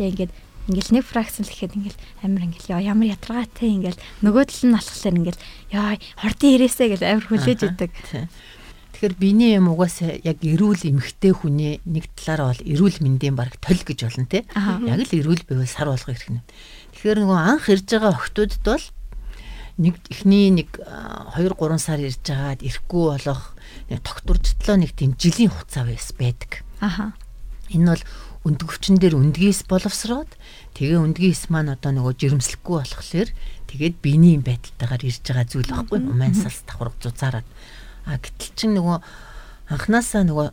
яг 0.00 0.10
ингээд 0.16 0.32
ингээл 0.68 0.94
нэг 0.96 1.04
фракцэн 1.04 1.44
л 1.44 1.52
гэхэд 1.52 1.76
ингээл 1.76 2.00
амар 2.24 2.42
ингээл 2.48 2.80
ямар 2.80 3.08
ятаргаатай 3.12 3.68
ингээл 3.68 4.00
нөгөө 4.24 4.44
тал 4.48 4.64
нь 4.64 4.76
алхахлаар 4.78 5.18
ингээл 5.20 5.44
яа 5.76 5.92
хордын 6.16 6.54
ирээсэ 6.56 6.84
гэл 6.88 7.04
амар 7.04 7.26
хүлээж 7.28 7.60
идэг. 7.68 7.92
Тэгэхээр 8.94 9.14
биений 9.18 9.58
юм 9.58 9.74
угаасаа 9.74 10.16
яг 10.22 10.38
эрүүл 10.40 10.86
эмхтэй 10.88 11.34
хүний 11.34 11.82
нэг 11.84 12.08
талаараа 12.14 12.54
бол 12.54 12.62
эрүүл 12.62 12.98
мэндийн 13.02 13.34
баг 13.34 13.52
толь 13.58 13.82
гэж 13.82 14.06
болно 14.06 14.24
те. 14.24 14.46
Яг 14.54 15.04
л 15.04 15.18
эрүүл 15.18 15.42
байвал 15.44 15.68
сар 15.68 15.90
болгох 15.90 16.14
хэрэг 16.14 16.30
нэ. 16.30 16.46
Тэгэхээр 16.94 17.18
нөгөө 17.26 17.40
анх 17.42 17.66
ирж 17.68 17.86
байгаа 17.90 18.14
охтуудд 18.14 18.62
бол 18.62 18.84
нэг 19.82 19.94
эхний 20.08 20.54
нэг 20.54 20.78
2 20.78 21.42
3 21.58 21.82
сар 21.82 21.98
ирж 21.98 22.22
байгаад 22.22 22.62
ирэхгүй 22.62 23.04
болох 23.18 23.42
тогтворжтлоо 23.90 24.76
нэг 24.78 24.94
тийм 24.94 25.18
жилийн 25.18 25.50
хугацаа 25.50 25.90
байдаг. 25.90 26.62
Аха. 26.78 27.18
Энэ 27.72 27.96
бол 27.96 28.04
өндгөвчн 28.44 29.00
дээр 29.00 29.16
өндгийс 29.16 29.64
боловсроод 29.64 30.28
тэгээ 30.76 31.00
өндгийс 31.00 31.48
маань 31.48 31.72
одоо 31.72 31.96
нөгөө 31.96 32.12
жирэмслэхгүй 32.20 32.76
болохоор 32.76 33.30
тэгээд 33.72 33.96
биений 34.04 34.36
байдалтайгаар 34.36 35.02
ирж 35.08 35.24
байгаа 35.24 35.46
зүйл 35.48 35.70
байхгүй 35.72 35.98
уман 36.04 36.36
салс 36.36 36.60
давхар 36.68 36.92
зузаараад. 37.00 37.48
А 38.04 38.20
гэтэл 38.20 38.52
чин 38.52 38.76
нөгөө 38.76 39.00
анханасаа 39.72 40.28
нөгөө 40.28 40.48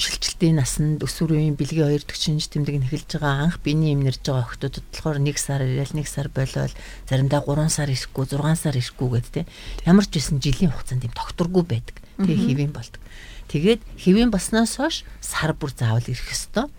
шилжилтийн 0.00 0.56
насанд 0.56 1.04
өсвөрийн 1.04 1.60
бэлгийн 1.60 1.92
хоёр 1.92 2.04
төгчинж 2.08 2.48
тэмдэг 2.48 2.76
нь 2.80 2.86
эхэлж 2.88 3.20
байгаа. 3.20 3.52
Анх 3.52 3.60
биений 3.60 3.92
юм 3.92 4.00
нэрж 4.00 4.24
байгаа 4.24 4.48
охтуудад 4.48 4.80
болохоор 4.88 5.20
1 5.20 5.36
сар 5.36 5.60
ирээл 5.60 5.92
1 5.92 6.08
сар 6.08 6.32
болоод 6.32 6.72
заримдаа 7.04 7.44
3 7.44 7.68
сар 7.68 7.92
ирэхгүй 7.92 8.24
6 8.32 8.64
сар 8.64 8.80
ирэхгүй 8.80 9.08
гэдэг 9.12 9.32
те. 9.36 9.42
Ямар 9.84 10.08
ч 10.08 10.16
байсан 10.16 10.40
жилийн 10.40 10.72
хугацаанд 10.72 11.04
юм 11.04 11.12
докторгүй 11.12 11.64
байдаг. 11.68 12.00
Тэгээ 12.16 12.48
хэвэн 12.48 12.72
болдог 12.72 13.00
тэгээд 13.50 13.82
хэвэн 13.98 14.30
баснаас 14.30 14.78
хойш 14.78 15.02
сар 15.18 15.52
бүр 15.58 15.74
заавал 15.74 16.06
ирэх 16.06 16.30
ёстой 16.30 16.70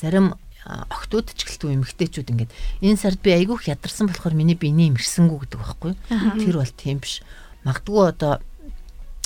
Зарим 0.00 0.34
охтууд 0.66 1.34
ч 1.34 1.46
гэлтгүй 1.46 1.74
эмэгтэйчүүд 1.74 2.32
ингээд 2.34 2.52
энэ 2.82 2.98
сард 2.98 3.18
би 3.22 3.34
айгүйх 3.34 3.66
ядарсан 3.70 4.10
болохоор 4.10 4.34
миний 4.34 4.58
биений 4.58 4.90
имэрсэнгүү 4.90 5.38
гэдэг 5.46 5.58
байхгүй. 5.58 5.92
Тэр 6.38 6.58
бол 6.58 6.74
тийм 6.74 6.98
биш. 7.02 7.22
Магдгүй 7.66 8.02
одоо 8.10 8.42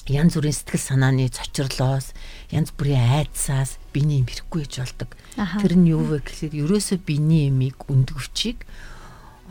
янз 0.08 0.36
бүрийн 0.36 0.56
сэтгэл 0.56 0.80
санааны 0.80 1.28
цочрлоос, 1.28 2.12
янз 2.52 2.72
бүрийн 2.76 3.04
айдсаас 3.20 3.80
биений 3.92 4.24
имэрхгүй 4.24 4.64
гэж 4.64 4.74
болдог. 4.80 5.10
Тэр 5.36 5.72
нь 5.76 5.92
юу 5.92 6.04
вэ 6.04 6.24
гэхээр 6.24 6.56
ерөөсөө 6.68 7.00
биений 7.04 7.48
имийг 7.48 7.84
өндгөвчийг 7.84 8.64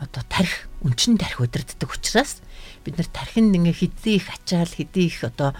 одоо 0.02 0.22
тарих 0.30 0.70
өнчин 0.82 1.18
тарих 1.18 1.42
удирддаг 1.42 1.90
учраас 1.90 2.42
бид 2.82 2.98
нар 2.98 3.10
тархинд 3.10 3.54
ингээ 3.54 3.74
хэдий 3.74 4.22
их 4.22 4.30
ачаал 4.30 4.68
хэдий 4.68 5.06
их 5.06 5.22
одоо 5.24 5.54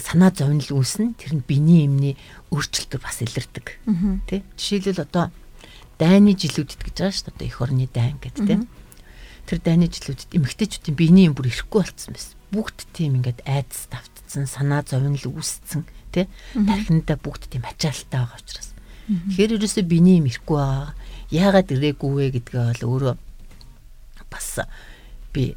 санаа 0.00 0.30
зовнил 0.30 0.70
үүснэ 0.80 1.14
тэр 1.18 1.40
нь 1.40 1.46
биений 1.46 1.86
эмний 1.86 2.14
өөрчлөлтөөр 2.50 3.02
бас 3.02 3.20
илэрдэг. 3.20 3.66
Тий 4.28 4.40
жишээлбэл 4.56 5.04
одоо 5.04 5.30
дайны 5.98 6.34
жилүүдэд 6.34 6.80
гэж 6.82 6.96
байгаа 6.98 7.14
шүү 7.14 7.24
дээ. 7.26 7.34
Одоо 7.34 7.46
эх 7.48 7.58
орны 7.60 7.86
дайн 7.90 8.16
гэдэг 8.18 8.44
тий 8.46 8.58
тэр 9.44 9.58
дайны 9.60 9.86
жилүүдэд 9.92 10.34
эмэгтэйчүүдийн 10.34 10.96
биений 10.96 11.26
эм 11.28 11.36
бүр 11.36 11.52
ирэхгүй 11.52 11.80
болцсон 11.84 12.16
байсан 12.16 12.36
бүгд 12.54 12.78
тийм 12.96 13.20
ингээд 13.20 13.44
айдас 13.44 13.90
давтцсан 13.92 14.46
санаа 14.48 14.82
зовнил 14.86 15.26
үүсцэн 15.28 15.84
тий 16.14 16.30
тархиндаа 16.54 17.18
бүгд 17.20 17.52
тийм 17.52 17.66
ачаалттай 17.68 18.24
байгаа 18.24 18.40
учраас. 18.40 18.72
Тэгэхээр 19.04 19.56
ерөөсөө 19.60 19.84
биений 19.84 20.18
эм 20.22 20.30
ирэхгүй 20.32 20.56
байгаа. 20.56 20.94
Яагаад 21.28 21.68
ирээгүй 21.74 22.10
вэ 22.14 22.26
гэдгээ 22.40 22.62
бол 22.72 22.84
өөрөө 22.88 23.14
бас 24.32 24.48
би 25.34 25.54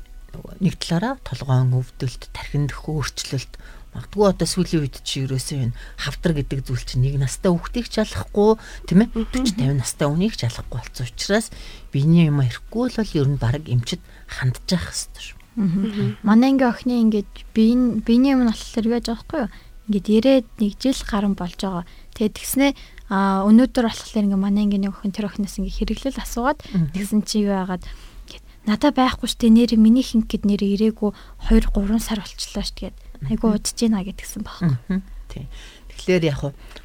нэг 0.59 0.75
талаараа 0.81 1.15
толгоон 1.23 1.73
өвдөлт 1.77 2.29
тархинд 2.33 2.75
өөрчлөлт 2.75 3.53
Магадгүй 3.95 4.25
одоо 4.27 4.47
сүүлийн 4.47 4.83
үед 4.83 4.97
чи 5.03 5.23
ерөөсөө 5.23 5.57
энэ 5.71 5.77
хавдар 5.99 6.33
гэдэг 6.35 6.59
зүйл 6.67 6.83
чинь 6.83 7.03
нэг 7.07 7.15
настай 7.21 7.51
хүүхдийг 7.51 7.87
ч 7.87 8.03
алахгүй 8.03 8.59
тийм 8.85 8.99
ээ 9.05 9.09
40 9.15 9.55
50 9.57 9.79
настай 9.79 10.07
үнийг 10.07 10.33
ч 10.35 10.45
алахгүй 10.45 10.77
болсон 10.79 11.07
учраас 11.07 11.47
биений 11.89 12.27
юм 12.27 12.43
ирэхгүй 12.43 12.91
бол 12.93 13.15
ер 13.17 13.27
нь 13.31 13.39
баг 13.39 13.63
эмчит 13.65 14.03
хандж 14.27 14.67
явах 14.69 14.91
хэрэгтэй 14.91 15.23
шүү. 15.23 15.37
Манай 16.21 16.53
ингээ 16.53 16.69
охины 16.69 17.01
ингээд 17.07 17.31
биений 17.55 18.03
биений 18.05 18.35
юм 18.37 18.45
болохоор 18.45 18.85
яаж 18.85 19.07
байгаа 19.09 19.17
байхгүй 19.17 19.39
юу? 19.41 19.49
ингээд 19.87 20.07
ирээд 20.11 20.47
нэг 20.59 20.73
жил 20.83 21.01
гарan 21.07 21.33
болж 21.33 21.55
байгаа. 21.55 21.87
Тэгээд 22.13 22.35
тэгснээ 22.35 22.71
а 23.07 23.47
өнөөдөр 23.47 23.87
болохоор 23.87 24.25
ингээ 24.27 24.35
манай 24.35 24.67
ингээ 24.67 24.83
нэг 24.83 24.93
охин 24.99 25.15
тэр 25.15 25.31
охиноос 25.31 25.57
ингээ 25.63 25.79
хэрэглэл 25.79 26.19
асуугаад 26.19 26.59
тэгсэн 26.91 27.23
чи 27.23 27.47
юу 27.47 27.55
яагаад 27.55 27.87
надаа 28.67 28.91
байхгүй 28.91 29.31
штэ 29.31 29.47
нэр 29.47 29.79
миний 29.79 30.03
хинг 30.03 30.27
гэд 30.27 30.43
нэр 30.43 30.59
ирээгүй 30.59 31.15
2 31.47 31.71
3 31.71 32.03
сар 32.03 32.19
болчлоо 32.19 32.63
штэ 32.67 32.91
гэд 32.91 32.95
айгу 33.25 33.49
удаж 33.49 33.73
гинэ 33.73 34.05
гэдгсэн 34.05 34.41
байхгүй. 34.45 35.01
Тий. 35.27 35.45
Тэгэхээр 35.97 36.23
яг 36.29 36.41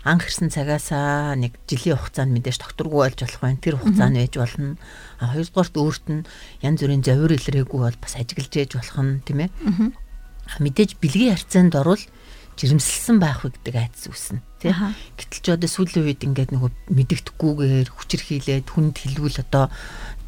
анх 0.09 0.25
ирсэн 0.25 0.49
цагаасаа 0.49 1.37
нэг 1.37 1.61
жилийн 1.69 2.01
хугацаанд 2.01 2.33
мэдээж 2.33 2.59
докторгүй 2.65 3.01
болж 3.12 3.19
болох 3.21 3.41
байна. 3.45 3.61
Тэр 3.61 3.77
хугацаанд 3.77 4.17
байж 4.17 4.35
болно. 4.41 4.81
А 5.21 5.37
хоёрдугаарт 5.37 5.77
өөрт 5.77 6.07
нь 6.09 6.27
янз 6.65 6.81
бүрийн 6.81 7.05
зовир 7.05 7.37
илрээгүй 7.37 7.81
бол 7.85 7.99
бас 8.01 8.17
ажиглаж 8.17 8.53
ээж 8.57 8.73
болох 8.81 8.99
нь 9.05 9.21
тийм 9.29 9.39
ээ. 9.45 9.51
Мэдээж 10.59 10.97
бэлгийн 10.97 11.37
харьцаанд 11.37 11.77
орвол 11.77 12.03
жирэмсэлсэн 12.57 13.17
байх 13.21 13.45
вэ 13.45 13.53
гэдэг 13.53 13.75
айдас 13.77 14.05
үүснэ 14.09 14.41
тий. 14.61 14.73
Гэтэл 15.17 15.41
ч 15.41 15.47
одоо 15.57 15.69
сүүлийн 15.69 16.05
үед 16.05 16.21
ингээд 16.21 16.51
нөгөө 16.53 16.71
мэдэгдэхгүйгээр 16.93 17.89
хүчрхийлээд 17.89 18.69
хүнд 18.69 18.97
хэлвэл 19.01 19.41
одоо 19.41 19.73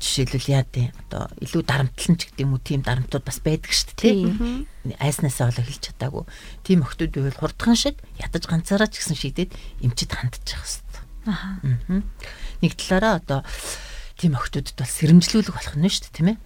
жишээлбэл 0.04 0.52
яа 0.52 0.64
тий 0.68 0.92
одоо 1.08 1.32
илүү 1.40 1.62
дарамтлан 1.64 2.16
ч 2.20 2.28
гэдэг 2.28 2.44
юм 2.44 2.52
уу 2.52 2.60
тийм 2.60 2.84
дарамтууд 2.84 3.24
бас 3.24 3.40
байдаг 3.40 3.72
шүү 3.72 3.96
дээ 3.96 3.96
тий. 3.96 4.68
Айснасаа 5.00 5.48
болоо 5.48 5.64
хэлж 5.64 5.82
чадаагүй. 5.88 6.24
Тийм 6.60 6.84
охтууд 6.84 7.12
байвал 7.16 7.40
хурдхан 7.40 7.76
шиг 7.80 7.96
ядаж 8.20 8.44
ганцаараа 8.44 8.92
ч 8.92 9.00
гэсэн 9.00 9.16
шийдээд 9.16 9.50
эмчит 9.80 10.12
хандчих 10.12 10.60
хэвээр. 10.60 11.04
Аа. 11.32 12.04
Нэг 12.60 12.72
талаараа 12.76 13.16
одоо 13.16 13.40
тийм 14.20 14.36
охтуудад 14.36 14.76
бол 14.76 14.92
сэрэмжлүүлэх 14.92 15.56
болох 15.56 15.76
нь 15.80 15.88
шүү 15.88 16.04
дээ 16.04 16.16
тийм 16.20 16.28
ээ. 16.28 16.38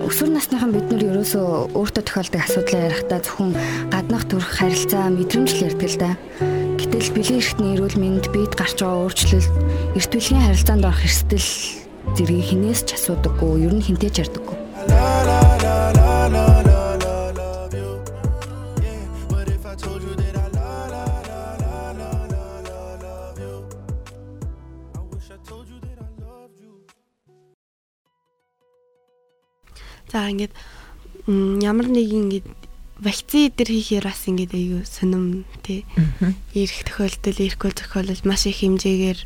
Өсвөр 0.00 0.32
насныхан 0.32 0.72
бид 0.72 0.88
нар 0.88 1.04
ерөөсөө 1.08 1.76
өөртөө 1.76 2.04
тохиолдог 2.04 2.40
асуудлаа 2.40 2.80
ярихдаа 2.88 3.20
зөвхөн 3.20 3.52
гаднах 3.92 4.24
төрх 4.26 4.48
харилцаа 4.56 5.12
мэдрэмж 5.12 5.50
л 5.54 5.64
ярьдаг 5.68 5.88
л 5.88 6.00
да. 6.00 6.10
Гэтэл 6.80 7.12
бэлэн 7.12 7.40
эрхтний 7.44 7.72
эрүүл 7.76 7.96
мэнд 8.00 8.32
бид 8.32 8.56
гарч 8.56 8.80
байгаа 8.80 9.04
өөрчлөлт 9.04 9.52
эрт 10.00 10.12
үеийн 10.16 10.40
харилцаанд 10.48 10.88
орох 10.88 11.04
эрсдэл 11.04 11.48
зэргийг 12.16 12.46
хинээс 12.48 12.88
ч 12.88 12.96
асуудаггүй, 12.96 13.68
ер 13.68 13.74
нь 13.76 13.84
хинтээ 13.84 14.08
ч 14.08 14.24
ярьдаггүй. 14.24 14.56
За 30.08 30.26
ингээд 30.32 30.56
ямар 31.60 31.86
нэг 31.92 32.08
ингээд 32.08 32.59
вакцины 33.00 33.48
дээр 33.56 33.70
хийхээр 33.72 34.06
бас 34.06 34.22
ингээд 34.28 34.52
аюу 34.52 34.84
сонирм 34.84 35.44
тий. 35.64 35.88
Ирэх 36.52 36.84
тохиолдол, 36.84 37.38
ирэхгүй 37.40 37.72
тохиолдол 37.72 38.22
маш 38.28 38.44
их 38.44 38.60
хэмжээгээр 38.60 39.20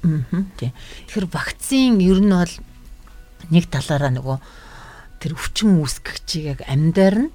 тий. 0.59 0.71
Тэгэхээр 1.11 1.26
вакцин 1.28 1.99
ер 1.99 2.23
нь 2.23 2.31
бол 2.31 2.54
нэг 3.50 3.66
талаараа 3.69 4.14
нөгөө 4.14 4.38
тэр 5.19 5.35
өвчин 5.35 5.83
үүсгэгчийг 5.83 6.62
нь 6.64 7.35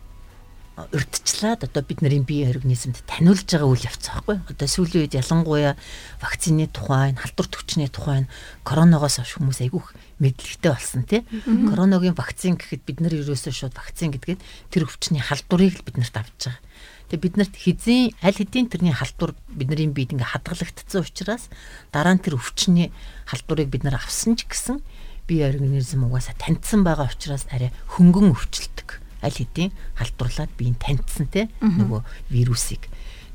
урдчлаад 0.93 1.65
одоо 1.67 1.83
бид 1.83 2.01
нарын 2.01 2.23
бие 2.23 2.47
организмд 2.47 3.03
таниулж 3.03 3.43
байгаа 3.43 3.67
үйл 3.67 3.83
явц 3.83 4.07
байхгүй. 4.07 4.37
Одоо 4.47 4.67
сүүлийн 4.67 5.03
үед 5.03 5.17
ялангуяа 5.17 5.75
вакцины 6.23 6.67
тухай, 6.71 7.15
халдвар 7.19 7.47
төвчний 7.51 7.89
тухай, 7.91 8.27
коронавигоос 8.63 9.19
хойш 9.19 9.35
хүмүүс 9.35 9.59
айгүйх 9.67 9.91
мэдлэгтэй 10.23 10.71
болсон 10.71 11.03
тий. 11.03 11.25
Коронавигийн 11.43 12.15
вакцин 12.15 12.55
гэхэд 12.55 12.83
бид 12.87 12.99
нар 13.03 13.15
ерөөсөө 13.17 13.51
шууд 13.51 13.75
вакцин 13.75 14.15
гэдгээд 14.15 14.39
тэр 14.71 14.87
өвчний 14.87 15.19
халдварыг 15.19 15.79
л 15.79 15.85
биднэрт 15.87 16.15
авч 16.15 16.47
байгаа. 16.47 16.63
Тэгээ 17.09 17.25
бид 17.25 17.35
нарт 17.41 17.55
хизээ 17.57 18.01
аль 18.21 18.37
хэдийн 18.37 18.69
тэрний 18.69 18.93
халдвар 18.93 19.33
бидний 19.49 19.89
биед 19.89 20.13
ингээ 20.13 20.31
хадгалагдсан 20.37 21.01
учраас 21.01 21.49
дараа 21.89 22.13
нь 22.13 22.21
тэр 22.21 22.37
өвчний 22.37 22.93
халдварыг 23.25 23.67
бид 23.73 23.83
нар 23.83 23.97
авсан 23.97 24.37
ч 24.37 24.45
гэсэн 24.45 24.77
бие 25.25 25.49
организм 25.49 26.05
угаасаа 26.05 26.37
таньдсан 26.37 26.85
байгаа 26.85 27.09
учраас 27.09 27.49
арай 27.49 27.73
хөнгөн 27.97 28.29
өвчлөдөг 28.29 29.08
аль 29.23 29.35
хэдийн 29.35 29.71
халдварлаад 29.99 30.51
биеийн 30.57 30.77
таньдсан 30.79 31.27
те 31.27 31.49
нөгөө 31.61 32.01
вирусыг. 32.31 32.87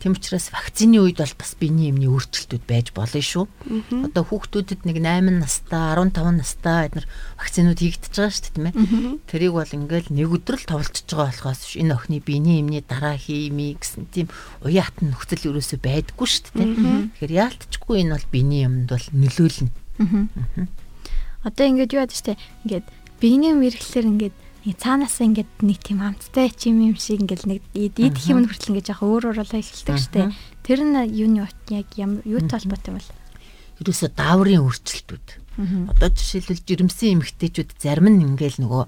Тийм 0.04 0.12
учраас 0.12 0.52
вакцины 0.52 1.00
үед 1.00 1.16
бол 1.16 1.32
бас 1.40 1.56
биений 1.56 1.88
эмний 1.88 2.12
өөрчлөлтүүд 2.12 2.68
байж 2.68 2.92
болно 2.92 3.24
шүү. 3.24 3.48
Одоо 4.04 4.20
хүүхдүүдэд 4.28 4.84
нэг 4.84 5.00
8 5.00 5.40
настай, 5.40 5.96
15 5.96 6.44
настай 6.44 6.92
эдгээр 6.92 7.08
вакцинууд 7.40 7.80
хийгдэж 7.80 8.12
байгаа 8.12 8.36
шүү 8.36 8.44
дээ, 8.44 8.52
тийм 8.52 8.66
ээ. 8.68 8.74
Тэрийг 9.24 9.52
бол 9.56 9.64
ингээл 9.64 10.12
нэг 10.12 10.28
өдөр 10.28 10.56
л 10.60 10.68
товлчж 10.68 11.08
байгаа 11.08 11.32
болохоос 11.32 11.80
энэ 11.80 11.96
охины 11.96 12.20
биений 12.20 12.60
эмний 12.60 12.84
дараа 12.84 13.16
хиймий 13.16 13.80
гэсэн 13.80 14.04
тийм 14.12 14.28
уян 14.60 14.84
хатан 14.84 15.08
нөхцөл 15.08 15.48
ерөөсөй 15.56 15.80
байдаггүй 15.80 16.28
шүү 16.28 16.52
дээ. 16.52 16.68
Тэгэхээр 17.16 17.32
яалтчгүй 17.40 17.96
энэ 18.04 18.12
бол 18.12 18.28
биений 18.28 18.68
юмд 18.68 18.92
бол 18.92 19.06
нөлөөлнө. 19.08 19.72
Одоо 21.48 21.64
ингээд 21.64 21.96
юу 21.96 22.04
яд 22.04 22.12
штэ 22.12 22.36
ингээд 22.68 22.84
биений 23.24 23.56
юм 23.56 23.64
ирэхлээр 23.64 24.04
ингээд 24.04 24.36
нэг 24.64 24.76
цаанаас 24.80 25.20
ингээд 25.20 25.60
нэг 25.60 25.78
тийм 25.84 26.00
амттай 26.00 26.48
чим 26.48 26.80
юм 26.80 26.96
шиг 26.96 27.20
ингээд 27.20 27.44
нэг 27.44 27.60
идэх 27.76 28.16
юм 28.32 28.48
хүртэл 28.48 28.72
ингээд 28.72 28.92
яг 28.96 29.00
өөр 29.04 29.36
өөрөөр 29.36 29.52
хэлдэг 29.60 30.00
штэ. 30.00 30.32
Тэр 30.64 30.80
нь 30.88 30.96
юуны 31.12 31.44
яг 31.68 31.88
юутай 31.92 32.56
холбоотой 32.64 32.90
юм 32.92 32.98
бол? 32.98 33.10
Ерөөсө 33.84 34.08
дааврын 34.16 34.64
өөрчлөлтүүд. 34.64 35.28
Одоо 35.92 36.08
жишээлбэл 36.08 36.64
жирэмсэн 36.64 37.20
эмэгтэйчүүд 37.20 37.70
зарим 37.76 38.08
нь 38.08 38.24
ингээд 38.24 38.64
нөгөө 38.64 38.84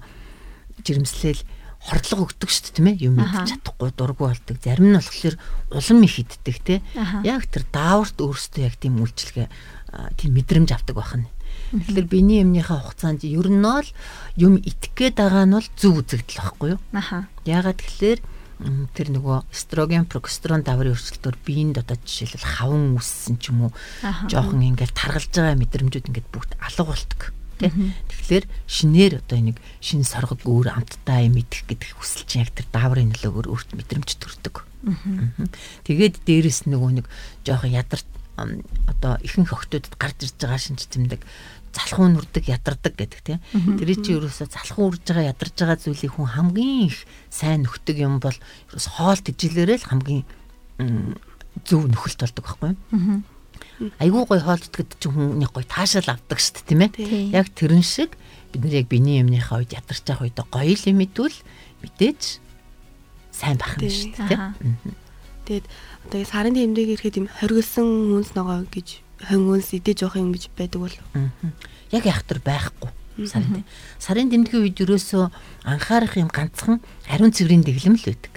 жирэмслэл 0.81 1.41
хордлого 1.77 2.25
өгдөг 2.25 2.49
шүү 2.49 2.63
дээ 2.65 2.73
тийм 2.73 2.87
ээ. 2.89 3.03
Юм 3.05 3.13
мэдчих 3.21 3.61
чадахгүй 3.61 3.93
дургу 3.93 4.25
болдог. 4.25 4.57
Зарим 4.57 4.89
нь 4.89 4.97
болохоор 4.97 5.37
улам 5.77 5.99
их 6.01 6.17
иддэг 6.17 6.57
те 6.65 6.75
яг 7.21 7.45
тэр 7.45 7.69
дааварт 7.69 8.17
өөрөөсөө 8.17 8.65
яг 8.65 8.75
тийм 8.81 8.97
үйлчлэгээ 8.97 9.47
тийм 10.17 10.31
мэдрэмж 10.33 10.73
авдаг 10.73 10.97
байна 10.97 11.29
Тэгэхээр 11.71 12.07
биений 12.07 12.41
эмнийхээ 12.43 12.79
хугацаанд 12.79 13.27
ер 13.27 13.47
нь 13.51 13.63
бол 13.63 13.89
юм 14.39 14.55
итгэх 14.61 14.93
гээд 14.95 15.15
байгаа 15.19 15.45
нь 15.45 15.55
бол 15.57 15.69
зөв 15.75 15.93
үзэгдэл 15.99 16.39
байхгүй 16.39 16.69
юу? 16.75 16.79
Аха. 16.95 17.27
Яагаад 17.43 17.79
тэгэхээр 17.83 18.19
тэр 18.97 19.07
нөгөө 19.13 19.53
эстроген, 19.53 20.09
прогестерон 20.09 20.65
даврын 20.65 20.97
өрсөлдөөр 20.97 21.37
биеинд 21.45 21.77
одоо 21.77 21.97
жишээлбэл 22.01 22.57
хаван 22.57 22.97
үссэн 22.97 23.37
ч 23.37 23.53
юм 23.53 23.69
уу 23.69 23.71
жоохон 24.31 24.65
ингээд 24.65 24.97
таргалж 24.97 25.29
байгаа 25.29 25.61
мэдрэмжүүд 25.61 26.09
ингээд 26.09 26.31
бүгд 26.33 26.57
алга 26.57 26.83
болтго 26.89 27.37
тий. 27.61 27.69
Тэгэхээр 27.69 28.45
шинээр 28.65 29.13
одоо 29.21 29.39
нэг 29.41 29.57
шин 29.81 30.01
соргог 30.01 30.41
өөр 30.45 30.73
амттай 30.73 31.29
юм 31.29 31.37
идэх 31.41 31.65
гэдэг 31.69 31.97
хүсэл 31.97 32.25
чинь 32.25 32.45
яг 32.45 32.53
тэр 32.53 32.65
дааврын 32.73 33.13
нөлөөгөөр 33.13 33.47
өөрт 33.49 33.69
мэдрэмж 33.77 34.09
төрдөг. 34.17 34.65
Тэгээд 35.85 36.21
дээрэс 36.25 36.69
нөгөө 36.69 36.91
нэг 37.01 37.05
жоохон 37.45 37.73
ядарч 37.73 38.05
одоо 38.37 39.17
ихэнх 39.25 39.49
охтуудад 39.49 39.97
гарч 39.97 40.29
ирж 40.29 40.37
байгаа 40.37 40.61
шинж 40.61 40.85
тэмдэг 40.85 41.25
залхуу 41.77 42.09
нүрдэг 42.09 42.49
ядардаг 42.49 42.93
гэдэг 42.97 43.21
тийм. 43.21 43.39
Тэр 43.77 43.89
чинь 44.01 44.17
ерөөсө 44.17 44.49
залхуу 44.49 44.89
үрж 44.89 45.05
байгаа 45.05 45.29
ядарч 45.31 45.55
байгаа 45.61 45.77
зүйлийг 45.77 46.13
хүн 46.17 46.33
хамгийн 46.33 46.89
их 46.89 47.05
сайн 47.29 47.61
нөхдөг 47.63 47.97
юм 48.01 48.17
бол 48.17 48.33
ерөөс 48.73 48.87
хоол 48.97 49.21
тэжээлээрээ 49.21 49.77
л 49.77 49.89
хамгийн 49.93 50.23
зөв 51.65 51.85
нөхөлт 51.85 52.19
болдог 52.25 52.43
байхгүй 52.45 52.73
юу? 52.73 53.21
Айгуу 54.01 54.25
гой 54.25 54.41
хоолтгод 54.41 54.97
чинь 54.97 55.13
хүн 55.13 55.37
нэг 55.37 55.53
гой 55.53 55.65
таашаал 55.65 56.17
авдаг 56.17 56.41
шүү 56.41 56.65
дээ 56.65 56.65
тийм 56.65 56.81
ээ. 56.81 56.91
Яг 57.33 57.53
тэрэн 57.53 57.85
шиг 57.85 58.17
бид 58.53 58.61
нар 58.65 58.81
яг 58.81 58.89
биений 58.89 59.21
юмныхаа 59.21 59.61
үед 59.61 59.77
ядарч 59.77 60.01
байгаа 60.01 60.25
үед 60.25 60.41
гоё 60.49 60.73
л 60.73 60.89
юм 60.89 60.99
идвэл 61.05 61.37
мэдээж 61.85 62.21
сайн 63.29 63.57
байх 63.61 63.77
нь 63.77 63.89
шүү 63.89 64.17
дээ 64.17 64.29
тийм. 64.29 64.97
Тэгээд 65.45 65.65
одоо 66.09 66.21
сарын 66.25 66.57
тэмдэг 66.57 66.87
ирэхэд 66.97 67.19
юм 67.21 67.27
хоригдсан 67.29 67.85
хүнс 67.85 68.33
ногоо 68.33 68.65
гэж 68.65 69.06
хөнгөнс 69.25 69.73
идэж 69.73 70.05
явах 70.05 70.21
юм 70.21 70.31
гэж 70.33 70.53
байдаг 70.53 70.79
бол 70.81 70.95
яг 71.91 72.03
яхтар 72.05 72.39
байхгүй 72.43 72.91
сарын 73.25 73.65
сарын 73.97 74.29
тэмдгийн 74.29 74.69
үед 74.69 74.77
ерөөсөө 74.77 75.25
анхаарах 75.65 76.21
юм 76.21 76.29
ганцхан 76.29 76.77
ариун 77.09 77.33
цэврийн 77.33 77.65
дэглэм 77.65 77.97
л 77.97 78.05
байдаг. 78.05 78.33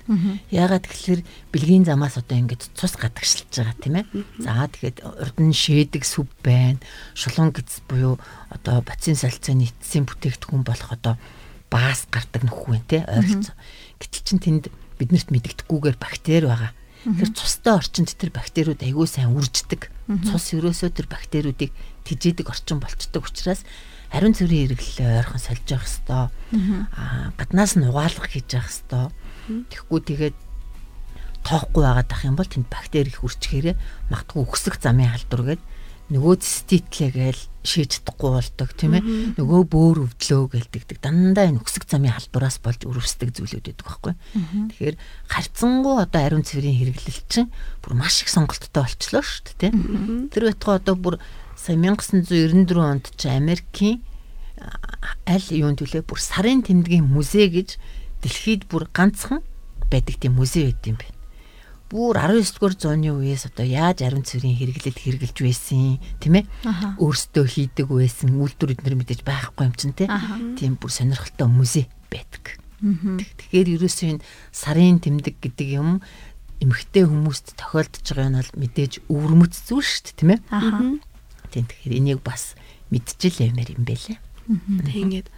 Яагаад 0.48 0.88
тэгэхээр 0.88 1.20
бэлгийн 1.52 1.84
замаас 1.84 2.16
одоо 2.16 2.40
ингэж 2.40 2.72
цус 2.72 2.96
гадагшилж 2.96 3.52
байгаа 3.52 3.76
тийм 3.76 4.00
ээ. 4.00 4.06
За 4.40 4.64
тэгэхэд 4.72 5.04
урд 5.04 5.36
нь 5.36 5.52
шээдэг 5.52 6.00
сүв 6.00 6.32
байна. 6.40 6.80
Шулуун 7.12 7.52
гэц 7.52 7.84
буюу 7.84 8.16
одоо 8.48 8.80
бацин 8.80 9.20
салцааны 9.20 9.68
эцсийн 9.68 10.08
бүтээгдэхүүн 10.08 10.64
болох 10.64 10.90
одоо 10.96 11.20
баас 11.68 12.08
гардаг 12.08 12.48
нөхөн 12.48 12.80
тийм 12.88 13.04
ойролцоо. 13.04 13.54
Гэтэл 14.00 14.24
чин 14.24 14.38
тэнд 14.40 14.64
биднэрт 14.96 15.28
мэддэхгүйгээр 15.28 15.96
бактери 16.00 16.48
байгаа. 16.48 16.72
Тэр 17.04 17.32
цустай 17.32 17.76
орчинд 17.76 18.12
тэр 18.12 18.32
бактериуд 18.32 18.80
аягүй 18.84 19.08
сайн 19.08 19.32
үрждэг. 19.32 19.88
Цус 20.10 20.44
ерөөсөө 20.58 20.90
тэр 20.90 21.06
бактериудыг 21.06 21.70
тижээдэг 22.02 22.50
орчин 22.50 22.82
болчдөг 22.82 23.22
учраас 23.22 23.62
ариун 24.10 24.34
цэврийн 24.34 24.74
хэрэглээ 24.74 25.22
ойрхон 25.22 25.38
сольж 25.38 25.66
явах 25.70 25.86
хэвээр. 25.86 26.30
Аа 26.98 27.30
гаднаас 27.38 27.78
нь 27.78 27.86
угаалга 27.86 28.26
хийж 28.26 28.48
явах 28.58 28.74
хэвээр. 28.74 29.14
Тэгэхгүй 29.70 30.00
тэгээд 30.10 30.36
тоохгүй 31.46 31.82
байгаад 31.86 32.10
ах 32.10 32.22
юм 32.26 32.36
бол 32.36 32.50
тэнд 32.50 32.66
бактери 32.66 33.08
их 33.08 33.22
үрчгээрээ 33.22 33.76
магтгүй 34.10 34.40
өксөх 34.44 34.76
замын 34.82 35.14
халдвар 35.14 35.56
гээд 35.56 35.62
нөгөө 36.10 36.34
циститлээ 36.42 37.10
гээл 37.14 37.42
шийж 37.62 38.00
чадахгүй 38.00 38.30
болдог 38.34 38.70
тийм 38.74 38.98
ээ. 38.98 39.04
Нөгөө 39.38 39.60
бөөр 39.68 39.98
өвдлөө 40.10 40.42
гэлдэгдэг. 40.58 40.98
Дандаа 41.04 41.46
энэ 41.46 41.60
өксөг 41.60 41.86
замын 41.86 42.16
халдвараас 42.16 42.58
болж 42.64 42.82
өрөвсдөг 42.88 43.30
зүйлүүд 43.36 43.66
байдаг 43.70 43.86
байхгүй. 43.86 44.14
Тэгэхээр 44.74 44.96
харьцангуй 45.28 45.96
одоо 46.02 46.20
ариун 46.24 46.42
цэврийн 46.42 46.78
хэрэглэл 46.80 47.20
чинь 47.28 47.52
бүр 47.84 47.94
маш 48.00 48.24
их 48.24 48.32
сонголттой 48.32 48.82
болчлоо 48.82 49.22
шүү 49.22 49.44
дээ 49.60 49.70
тийм 49.70 50.32
тэр 50.32 50.50
байтугай 50.50 50.76
одоо 50.80 50.96
бүр 50.96 51.14
сая 51.54 51.76
1994 51.76 52.80
онд 52.80 53.04
чи 53.20 53.28
Америкийн 53.28 54.00
аль 55.28 55.48
юунд 55.52 55.84
төлөө 55.84 56.02
бүр 56.08 56.20
сарын 56.20 56.64
тэмдгийн 56.64 57.04
музей 57.04 57.52
гэж 57.52 57.76
дэлхийд 58.24 58.64
бүр 58.72 58.88
ганцхан 58.88 59.44
байдаг 59.92 60.16
тийм 60.16 60.40
музей 60.40 60.72
байд 60.72 60.84
юм 60.88 60.96
байна 60.96 61.19
бүр 61.90 62.14
19-р 62.22 62.74
зууны 62.78 63.10
үеэс 63.10 63.50
одоо 63.50 63.66
яаж 63.66 64.06
ариун 64.06 64.22
цэврийн 64.22 64.54
хэрэглэл 64.54 64.94
хэрэгжилж 64.94 65.38
байсан 65.42 65.98
тийм 66.22 66.34
ээ? 66.38 66.44
Өөрсдөө 67.02 67.44
хийдэг 67.50 67.90
байсан 67.90 68.38
үйлдвэр 68.38 68.78
эднэр 68.78 68.94
мэдээж 68.94 69.26
байхгүй 69.26 69.66
юм 69.66 69.74
чинь 69.74 69.98
тийм 69.98 70.78
бүр 70.78 70.90
сонирхолтой 70.94 71.50
музей 71.50 71.90
байдаг. 72.06 72.62
Тэгэхээр 72.78 73.74
ерөөсөө 73.74 74.08
энэ 74.14 74.24
сарын 74.54 75.02
тэмдэг 75.02 75.42
гэдэг 75.42 75.68
юм 75.74 75.98
эмгтэй 76.62 77.04
хүмүүст 77.10 77.58
тохиолдож 77.58 78.06
байгаа 78.06 78.30
нь 78.30 78.38
бол 78.38 78.52
мэдээж 78.54 78.92
өвөрмөц 79.10 79.54
зүйл 79.66 79.82
шүү 79.82 80.02
дээ 80.06 80.16
тийм 80.16 80.30
ээ. 80.30 80.40
Тийм 81.50 81.64
тэгэхээр 81.66 81.98
энийг 81.98 82.20
бас 82.22 82.54
мэдчихэл 82.94 83.50
ямаар 83.50 83.70
юм 83.74 83.84
байлээ. 83.84 84.18
Тэг 84.86 84.96
ингээд 84.96 85.28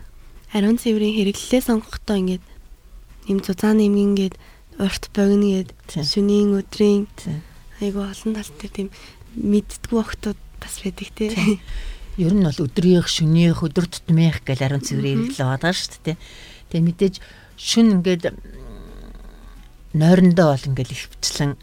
ариун 0.52 0.76
цэврийн 0.76 1.16
хэрэглэлээ 1.16 1.62
сонгохдоо 1.64 2.16
ингээд 2.20 2.44
юм 3.30 3.38
цуцааны 3.40 3.88
юм 3.88 3.96
ингээд 3.96 4.36
урт 4.78 5.11
богино 5.12 5.64
гэд 5.64 5.70
шөнийн 5.92 6.56
өдрийн 6.56 7.08
айгу 7.82 8.06
олон 8.06 8.32
тал 8.37 8.52
дээр 8.61 8.72
тийм 8.72 8.88
мэддгүү 9.37 9.98
охтууд 10.00 10.40
бас 10.61 10.74
байдаг 10.85 11.08
тий. 11.16 11.61
Ер 12.20 12.32
нь 12.37 12.44
бол 12.44 12.64
өдрийнх, 12.68 13.08
шөнийх, 13.08 13.64
өдөр 13.64 13.88
тутмынх 13.88 14.44
гэл 14.44 14.64
ариун 14.64 14.85
цэврийн 14.85 15.32
хэрэглээ 15.32 15.48
байгаа 15.48 15.72
шүү 15.72 16.00
дээ. 16.04 16.16
Тэгээ 16.68 16.87
мэдээж 16.87 17.14
шүн 17.56 18.00
ингээд 18.00 18.37
нойрондоо 19.96 20.52
бол 20.52 20.68
ингээд 20.68 20.92
их 20.92 21.08
бичлэн 21.08 21.56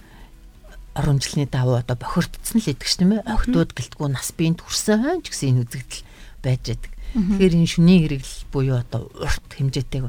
орон 0.98 1.22
жилийн 1.22 1.50
давуу 1.50 1.78
одоо 1.78 1.96
бохирдсон 1.96 2.62
л 2.62 2.72
идэг 2.74 2.90
ш 2.90 2.98
тийм 2.98 3.22
ээ. 3.22 3.30
Охтууд 3.30 3.78
гэлтгүү 3.78 4.10
нас 4.10 4.34
биенд 4.34 4.66
хүрсэн 4.66 5.22
ч 5.22 5.30
гэсэн 5.30 5.50
энэ 5.54 5.62
үзэгдэл 5.70 6.04
байж 6.42 6.62
байдаг. 6.66 6.92
Тэгэхээр 7.14 7.54
энэ 7.58 7.70
шүний 7.70 8.00
хэрэглэл 8.06 8.42
буюу 8.54 8.78
одоо 8.82 9.10
урт 9.18 9.50
хэмжээтэй 9.54 10.02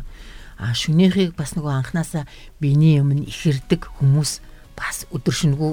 а 0.60 0.76
шүнийхийг 0.76 1.32
бас 1.32 1.56
нөгөө 1.56 1.72
анханасаа 1.72 2.28
биений 2.60 3.00
өмнө 3.00 3.24
ихэрдэг 3.24 3.88
хүмүүс 3.96 4.44
бас 4.76 5.08
өдөр 5.08 5.34
шөнөгөө 5.34 5.72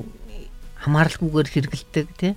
хамааралгүйгээр 0.88 1.50
хэрэгэлдэг 1.52 2.08
тий. 2.15 2.34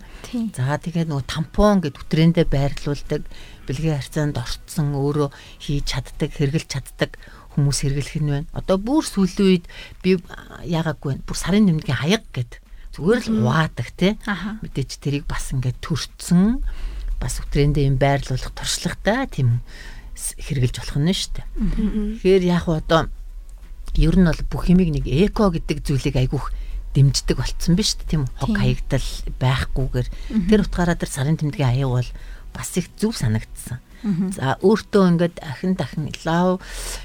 За 0.57 0.75
тэгээд 0.75 1.13
нөгөө 1.13 1.27
тампон 1.31 1.85
гэд 1.85 2.01
үтрэндээ 2.01 2.47
байрлуулдаг 2.51 3.23
бэлгийн 3.69 4.01
харьцаанд 4.01 4.37
орцсон 4.41 4.97
өөрөө 4.97 5.31
хийж 5.63 5.85
чаддаг, 5.87 6.35
хэрэгэлж 6.35 6.69
чаддаг 6.73 7.15
хүмүүс 7.55 7.85
хэрэглэх 7.87 8.19
нь 8.19 8.33
байна. 8.33 8.51
Одоо 8.57 8.81
бүр 8.81 9.05
сүүлийн 9.07 9.47
үед 9.47 9.65
би 10.03 10.19
яагаагүй 10.67 11.21
байна. 11.21 11.27
Бүр 11.29 11.39
сарын 11.39 11.69
нэмгийн 11.69 12.01
хаяг 12.01 12.25
гэд 12.35 12.59
зүгээр 12.97 13.21
л 13.29 13.31
хуваадаг 13.45 13.89
тий. 13.95 14.13
Мэдээч 14.65 14.91
тэрийг 14.99 15.25
бас 15.29 15.53
ингээд 15.55 15.79
төрцөн 15.85 16.65
бас 17.21 17.39
үтрэндээ 17.45 17.87
юм 17.87 18.01
байрлуулах 18.01 18.57
туршлагатай 18.57 19.29
тийм 19.29 19.61
хэрглэж 20.39 20.75
болох 20.81 20.99
нь 21.01 21.13
шүү 21.13 21.31
дээ. 21.37 21.47
Тэгэхээр 22.21 22.45
яг 22.47 22.67
одоо 22.69 23.09
ер 23.97 24.17
нь 24.17 24.29
бол 24.29 24.43
бүх 24.51 24.65
юмыг 24.71 24.91
нэг 24.93 25.07
эко 25.07 25.51
гэдэг 25.51 25.83
зүйлийг 25.83 26.17
айгүйх 26.17 26.53
дэмждэг 26.95 27.37
болцсон 27.39 27.75
биз 27.79 27.95
дээ 27.99 28.09
тийм 28.19 28.23
хог 28.39 28.55
хаягдал 28.55 29.09
байхгүйгээр. 29.39 30.09
Тэр 30.51 30.61
утгаараа 30.67 30.99
тэр 30.99 31.11
сарын 31.11 31.39
тэмдгийн 31.39 31.71
аяг 31.71 31.91
бол 31.91 32.11
бас 32.55 32.71
их 32.79 32.91
зүв 32.99 33.15
санагдсан. 33.15 33.79
За 34.35 34.57
өөртөө 34.65 35.05
ингээд 35.15 35.37
ахин 35.45 35.77
дахин 35.77 36.09
лав 36.25 36.59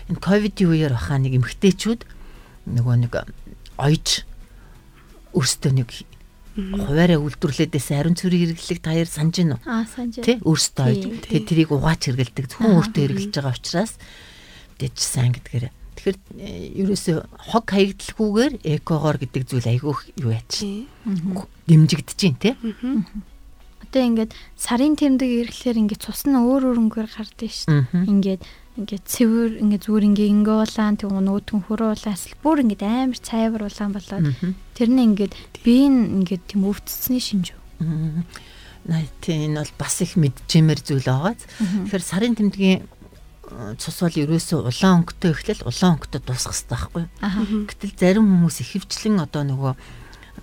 энэ 0.10 0.24
ковидын 0.24 0.70
үеэр 0.72 0.94
баха 0.96 1.20
нэг 1.20 1.38
эмгтээчүүд 1.38 2.02
нөгөө 2.72 2.96
нэг 3.04 3.14
ойж 3.78 4.24
өөртөө 5.36 5.72
нэг 5.76 5.90
хуваараа 6.56 7.20
үйлдвэрлэдээс 7.20 7.88
ариун 7.92 8.16
цэврийн 8.16 8.56
хэрэглэлийг 8.56 8.80
та 8.80 8.96
яар 8.96 9.12
санаж 9.12 9.36
гинөө. 9.36 9.60
Аа 9.68 9.84
санаж. 9.84 10.24
Тэ 10.24 10.40
өөртөө 10.40 10.86
ойж. 10.88 11.04
Тэгээ 11.28 11.44
тэрийг 11.44 11.70
угаач 11.76 12.02
хэрэгэлдэг. 12.08 12.46
Зөвхөн 12.48 12.76
өөртөө 12.80 13.02
хэрэглэж 13.04 13.34
байгаа 13.36 13.56
учраас 13.60 13.94
дэж 14.80 14.96
сайн 14.96 15.36
гэдгээр. 15.36 15.66
Тэгэхээр 16.00 16.18
э, 16.40 16.48
ерөөсөө 16.80 17.18
хог 17.52 17.66
хаягдлахгүйгээр 17.68 18.54
экогоор 18.80 19.18
гэдэг 19.20 19.44
зүйл 19.48 19.68
айгүйх 19.68 20.00
юу 20.20 20.32
яач. 20.32 20.64
Дэмжигдэж 21.68 22.20
гин 22.20 22.36
тэ. 22.40 22.56
Одоо 23.84 24.02
ингээд 24.04 24.32
сарын 24.56 24.96
тэмдэг 24.96 25.52
ирэхлээр 25.52 25.80
ингээд 25.88 26.04
цус 26.04 26.24
нь 26.28 26.36
өөр 26.36 26.72
өөрөнгөөр 26.72 27.08
гардыг 27.16 27.52
шүү. 27.52 27.96
Ингээд 28.12 28.44
ингээд 28.76 29.04
цэвэр 29.08 29.52
ингээд 29.64 29.84
зүгээр 29.88 30.08
ингээд 30.12 30.34
ингээ 30.36 30.58
улаан 30.68 30.96
тэг 31.00 31.10
нөгөөтгөн 31.16 31.62
хөрөө 31.64 31.90
улаан 31.96 32.16
эсвэл 32.20 32.44
бүр 32.44 32.58
ингээд 32.68 32.84
амар 32.84 33.20
цайвар 33.24 33.64
улаан 33.64 33.92
болоод 33.96 34.26
тэр 34.76 34.90
нь 34.92 35.06
ингээд 35.16 35.34
би 35.64 35.76
ингээд 35.88 36.44
тийм 36.52 36.68
өвдсөний 36.68 37.24
шинж 37.24 37.56
үү. 37.56 37.64
Най 38.92 39.08
тийм 39.24 39.56
бол 39.56 39.74
бас 39.80 39.96
их 40.04 40.20
мэдчимэр 40.20 40.80
зүйл 40.84 41.08
байгааз. 41.08 41.48
Тэгэхээр 41.88 42.04
сарын 42.04 42.36
тэмдгийн 42.36 42.84
цус 43.80 43.98
бол 44.02 44.12
ерөөсөө 44.12 44.60
улаан 44.68 45.08
өнгөтэй 45.08 45.32
эхлэл 45.32 45.64
улаан 45.70 45.96
өнгөтэй 45.96 46.22
дуусах 46.26 46.54
хэрэгтэй 46.54 46.76
байхгүй. 46.76 47.06
Гэтэл 47.70 47.94
зарим 47.96 48.26
хүмүүс 48.26 48.58
ихэвчлэн 48.62 49.22
одоо 49.22 49.44
нөгөө 49.46 49.74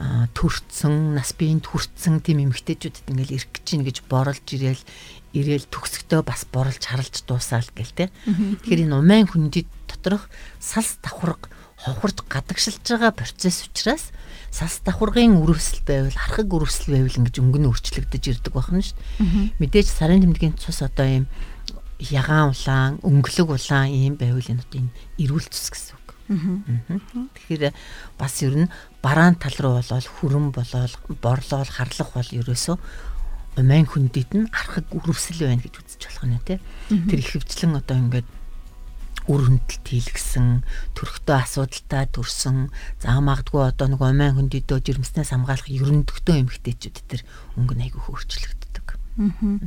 төрцөн 0.00 1.14
нас 1.14 1.32
биеинд 1.36 1.68
хүрцэн 1.68 2.24
тийм 2.24 2.48
эмгтээчүүдэд 2.48 3.12
ингээл 3.12 3.36
ирэх 3.36 3.48
гэж 3.52 3.64
чинь 3.64 3.84
гэж 3.84 3.96
борлж 4.08 4.46
ирээл 4.48 4.82
ирээл 5.36 5.66
төгсөхдөө 5.68 6.20
бас 6.24 6.48
борлж 6.48 6.82
харалж 6.82 7.24
дуусаал 7.28 7.68
гэл 7.76 7.92
те. 7.92 8.04
Тэгэхээр 8.26 8.88
энэ 8.88 8.96
умайн 8.98 9.28
хүндэд 9.28 9.68
доторх 9.88 10.28
салс 10.60 10.96
давхарга 11.04 11.48
ховхорж 11.82 12.22
гадагшилж 12.28 12.82
байгаа 12.82 13.12
процесс 13.12 13.66
учраас 13.66 14.12
салс 14.50 14.80
давхаргын 14.86 15.40
өрөвсөл 15.40 15.82
байвал 15.82 16.14
архаг 16.14 16.46
өрөвсөл 16.46 16.94
байвал 16.94 17.18
ингэж 17.18 17.36
өнгө 17.42 17.58
нь 17.58 17.68
өөрчлөгдөж 17.68 18.24
ирдэг 18.28 18.52
байна 18.54 18.84
шүү 18.84 18.96
дээ. 18.96 19.56
Мэдээж 19.58 19.88
сарын 19.90 20.22
тэмдгийн 20.22 20.54
цус 20.60 20.84
одоо 20.84 21.06
ийм 21.08 21.26
ягаан 21.98 22.54
улаан, 22.54 22.92
өнгөлөг 23.02 23.48
улаан 23.50 23.90
ийм 23.90 24.14
байвал 24.14 24.46
энэ 24.46 24.62
эрүүл 25.18 25.46
цус 25.50 25.70
гэсэн 25.74 26.01
Тэгэхээр 26.28 27.74
бас 28.18 28.34
ер 28.42 28.54
нь 28.66 28.72
бараан 29.02 29.34
тал 29.36 29.56
руу 29.58 29.74
болоод 29.80 30.06
хүрэн 30.06 30.52
болоод 30.54 30.94
борлоол 31.22 31.70
харлах 31.70 32.10
бол 32.14 32.30
ерөөсөө 32.30 32.76
умайн 33.58 33.84
хүндэд 33.84 34.30
нь 34.32 34.48
архаг 34.48 34.86
үрвсэл 34.96 35.44
байна 35.44 35.60
гэж 35.60 35.74
үзэж 35.76 36.02
болох 36.08 36.24
нь 36.24 36.40
тий. 36.46 36.58
Тэр 36.88 37.20
ихэвчлэн 37.20 37.76
одоо 37.76 37.96
ингээд 38.00 38.28
үр 39.28 39.40
хөндлөлт 39.46 39.86
хийлгсэн, 39.86 40.66
төрхтөө 40.98 41.36
асуудалтай 41.46 42.10
төрсөн, 42.10 42.72
заа 42.98 43.20
магадгүй 43.22 43.70
одоо 43.70 43.86
нэг 43.92 44.00
умайн 44.02 44.34
хүндэдөө 44.34 44.78
жирэмснээс 44.82 45.30
хамгаалах 45.30 45.68
ерөнтгтөө 45.70 46.36
эмгтээчүүд 46.42 46.96
тэр 47.06 47.22
өнгө 47.54 47.76
айгүй 47.78 48.02
хөөрчлөгддөг. 48.02 48.86
Аа. 49.22 49.62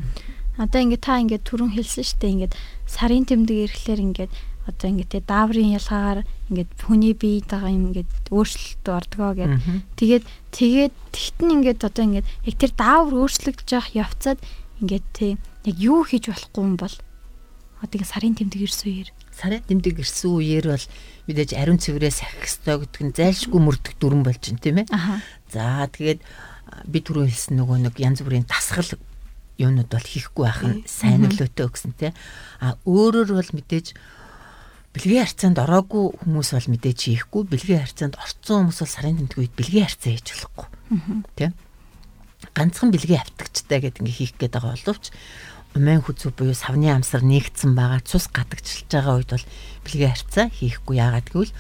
Одоо 0.59 0.79
ингээд 0.81 1.03
та 1.03 1.19
ингээд 1.23 1.47
түрүүн 1.47 1.71
хэлсэн 1.71 2.03
шүү 2.03 2.19
дээ 2.19 2.33
ингээд 2.35 2.53
сарын 2.87 3.23
тэмдэг 3.27 3.57
ирэхлээр 3.69 4.01
ингээд 4.11 4.31
одоо 4.65 4.87
ингээд 4.89 5.29
дааврын 5.29 5.77
ялгаагаар 5.77 6.21
ингээд 6.49 6.71
хүний 6.81 7.13
биетэйгээ 7.13 7.73
юм 7.73 7.83
ингээд 7.93 8.11
өөрчлөлт 8.33 8.85
ордгоо 8.89 9.31
гэд. 9.37 9.53
Тэгээд 9.93 10.25
тэгээд 10.49 10.93
тэгтэн 11.13 11.49
ингээд 11.61 11.81
одоо 11.85 12.03
ингээд 12.05 12.27
яг 12.49 12.55
тэр 12.57 12.71
даавар 12.73 13.13
өөрчлөгдөж 13.25 13.69
явах 13.69 13.91
явцад 13.93 14.39
ингээд 14.81 15.05
те 15.13 15.27
яг 15.69 15.77
юу 15.77 16.01
хийж 16.01 16.33
болохгүй 16.33 16.63
юм 16.65 16.75
бол 16.81 16.95
одоо 17.85 17.95
ингээд 17.95 18.13
сарын 18.13 18.35
тэмдэг 18.35 18.61
ирсэн 18.65 18.89
үеэр 18.89 19.09
сарын 19.35 19.63
тэмдэг 19.69 19.95
ирсэн 20.01 20.31
үеэр 20.33 20.65
бол 20.73 20.85
мэдээж 21.27 21.51
ариун 21.53 21.79
цэврээ 21.79 22.13
сахих 22.13 22.47
ёстой 22.47 22.75
гэдэг 22.81 23.01
нь 23.05 23.15
зайлшгүй 23.15 23.61
мөрдөх 23.61 23.93
дүрэн 23.99 24.23
болж 24.23 24.41
байна 24.41 24.63
тийм 24.63 24.77
ээ. 24.81 24.87
За 25.51 25.85
тэгээд 25.91 26.19
би 26.89 26.99
түрүү 27.03 27.29
хэлсэн 27.29 27.59
нөгөө 27.59 27.77
нэг 27.85 27.95
янз 27.99 28.23
бүрийн 28.23 28.47
дасгал 28.47 28.97
юунууд 29.59 29.89
бол 29.91 30.07
хийхгүй 30.07 30.43
байх 30.43 30.61
нь 30.63 30.83
сайн 30.87 31.23
нөлөөтэй 31.23 31.67
гэсэн 31.67 31.93
тийм. 31.95 32.13
А 32.59 32.75
өөрөөр 32.83 33.31
бол 33.35 33.51
мэдээж 33.55 33.95
бэлгийн 34.95 35.27
харьцаанд 35.27 35.59
ороогүй 35.59 36.15
хүмүүс 36.23 36.49
бол 36.55 36.71
мэдээж 36.71 36.99
хийхгүй. 37.11 37.43
Бэлгийн 37.51 37.83
харьцаанд 37.83 38.15
орцсон 38.15 38.71
хүмүүс 38.71 38.79
бол 38.79 38.95
сарын 38.95 39.19
тэмдэг 39.19 39.39
үед 39.43 39.53
бэлгийн 39.59 39.85
харьцаа 39.91 40.11
хийж 40.15 40.27
болохгүй. 40.31 40.67
Тийм 41.35 41.51
ганцхан 42.55 42.89
бэлгийн 42.95 43.19
автагчтай 43.19 43.79
гэдэг 43.83 43.99
ингээ 43.99 44.15
хийх 44.15 44.33
гээд 44.39 44.55
байгаа 44.55 44.79
боловч 44.79 45.11
умын 45.75 45.99
хүзүү 45.99 46.31
буюу 46.31 46.55
савны 46.55 46.87
амсар 46.87 47.25
нэгдсэн 47.25 47.75
байгаа 47.75 47.99
цус 48.07 48.31
гадагчилж 48.31 48.87
байгаа 48.87 49.19
үед 49.19 49.31
бол 49.35 49.45
бэлгийн 49.83 50.13
харьцаа 50.15 50.47
хийхгүй. 50.47 50.95
Яагаад 51.03 51.27
гэвэл 51.27 51.53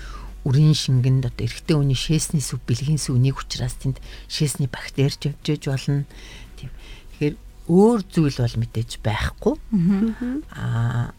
үрийн 0.45 0.77
шингэнд 0.77 1.25
одоо 1.25 1.43
эрэгтэй 1.43 1.75
хүний 1.75 1.97
шээсний 1.97 2.43
сүв 2.43 2.61
бэлгийн 2.63 3.01
сүвнийг 3.01 3.41
учраас 3.41 3.75
тэнд 3.81 3.97
шээсний 4.29 4.69
бактерич 4.69 5.33
явж 5.33 5.63
болно. 5.67 6.05
Тийм 6.55 6.71
тэгэхээр 7.17 7.35
өөр 7.65 7.99
зүйл 8.05 8.37
бол 8.39 8.55
мэдээж 8.61 8.91
байхгүй. 9.01 9.55
Аа 10.53 11.14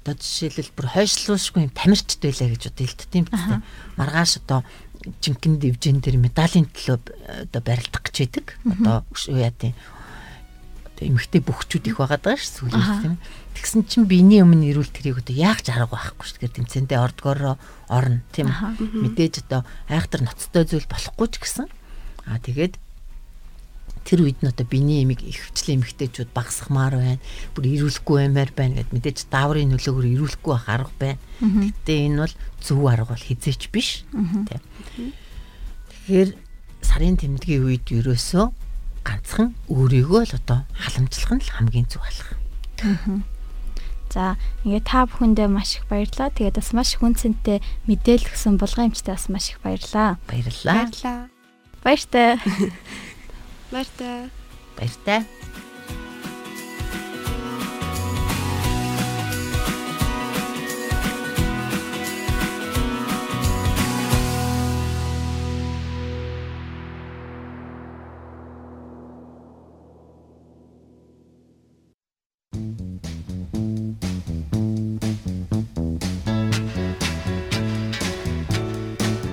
одоо 0.00 0.16
жишээлбэл 0.16 0.72
бүр 0.76 0.88
хойшлуушгүй 0.96 1.68
юм 1.68 1.72
тамирчд 1.76 2.20
байлаа 2.24 2.48
гэж 2.48 2.62
одоо 2.72 2.84
хэлдэг 2.88 3.08
тийм 3.12 3.24
биз 3.28 3.44
дээ. 3.44 3.60
Маргааш 4.00 4.32
одоо 4.40 4.64
жинхэнэ 5.20 5.60
дивжин 5.60 6.00
дээр 6.00 6.16
медалийн 6.16 6.68
төлөө 6.72 6.98
одоо 7.48 7.60
барилдах 7.60 8.02
гэж 8.08 8.16
байдаг. 8.24 8.46
Одоо 8.64 9.04
яатын 9.28 9.76
одоо 10.88 11.04
эмгтэй 11.04 11.40
бөхчүүд 11.44 11.92
их 11.92 11.96
байгаа 12.00 12.20
даа 12.20 12.36
ш 12.36 12.48
сүүлийн 12.48 13.00
тийм. 13.00 13.16
Тэгсэн 13.56 13.84
чинь 13.88 14.08
биений 14.08 14.40
өмнө 14.40 14.72
ирүүл 14.72 14.88
тэрийг 14.88 15.20
одоо 15.20 15.36
яах 15.36 15.60
ч 15.60 15.72
арга 15.72 15.96
байхгүй 15.96 16.24
ш. 16.24 16.36
Тэгэхээр 16.36 16.56
тэмцэндээ 16.64 17.00
ордгороо 17.00 17.56
орно 17.88 18.24
тийм. 18.32 18.48
Мэдээж 18.48 19.44
одоо 19.48 19.64
айхтар 19.88 20.24
ноцтой 20.24 20.64
зүйл 20.64 20.88
болохгүй 20.88 21.28
ч 21.32 21.34
гэсэн. 21.40 21.68
Аа 22.28 22.40
тэгээд 22.40 22.76
тэр 24.04 24.24
үед 24.24 24.40
нь 24.42 24.50
одоо 24.50 24.66
биений 24.66 25.04
эмийг 25.04 25.22
ихвчлэн 25.22 25.80
эмгтээчүүд 25.84 26.30
багасхмаар 26.34 26.94
байна. 26.96 27.22
Бүр 27.54 27.64
ирүүлэхгүй 27.68 28.16
баймаар 28.26 28.50
байна 28.56 28.74
гэд 28.80 28.90
мэдээж 28.90 29.18
дааврын 29.30 29.70
нөлөөгөөр 29.76 30.06
ирүүлэхгүй 30.16 30.52
байх 30.54 30.68
арга 30.68 30.92
байна. 30.98 31.20
Гэтэ 31.40 31.92
энэ 32.08 32.18
бол 32.24 32.34
зөв 32.60 32.80
арга 32.88 33.12
бол 33.12 33.26
хизээч 33.28 33.62
биш. 33.70 34.02
Тийм. 34.10 35.12
Тэгэхээр 36.08 36.30
сарын 36.82 37.16
тэмдгийн 37.20 37.64
үед 37.68 37.86
ерөөсөө 37.86 38.46
ганцхан 39.04 39.54
өөрийгөө 39.68 40.22
л 40.26 40.36
одоо 40.36 40.64
халамжлах 40.74 41.32
нь 41.36 41.44
л 41.44 41.54
хамгийн 41.54 41.88
зөв 41.88 42.02
алах. 42.04 42.30
За 44.10 44.34
ингээд 44.66 44.90
та 44.90 45.06
бүхэндээ 45.06 45.46
маш 45.46 45.78
их 45.78 45.86
баярлалаа. 45.86 46.34
Тэгээд 46.34 46.58
бас 46.58 46.70
маш 46.74 46.98
хүнцэнтэй 46.98 47.62
мэдээлэл 47.86 48.32
өгсөн 48.34 48.58
булган 48.58 48.90
эмчтэй 48.90 49.14
бас 49.14 49.30
маш 49.30 49.54
их 49.54 49.62
баярлалаа. 49.62 50.18
Баярлалаа. 50.26 50.74
Баярлаа. 50.90 51.18
Баяртай. 51.86 52.36
Баяртай. 53.70 54.30
Баяртай. 54.76 55.22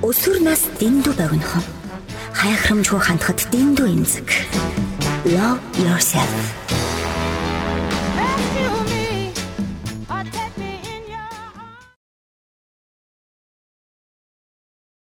Өсвөр 0.08 0.40
нас 0.46 0.62
дэндүү 0.78 1.18
богинохон. 1.18 1.77
Хайхрамжгүй 2.38 3.02
хандхад 3.02 3.50
дэндүү 3.50 3.88
эмзэг. 3.98 4.30
Love 5.26 5.58
yourself. 5.82 6.67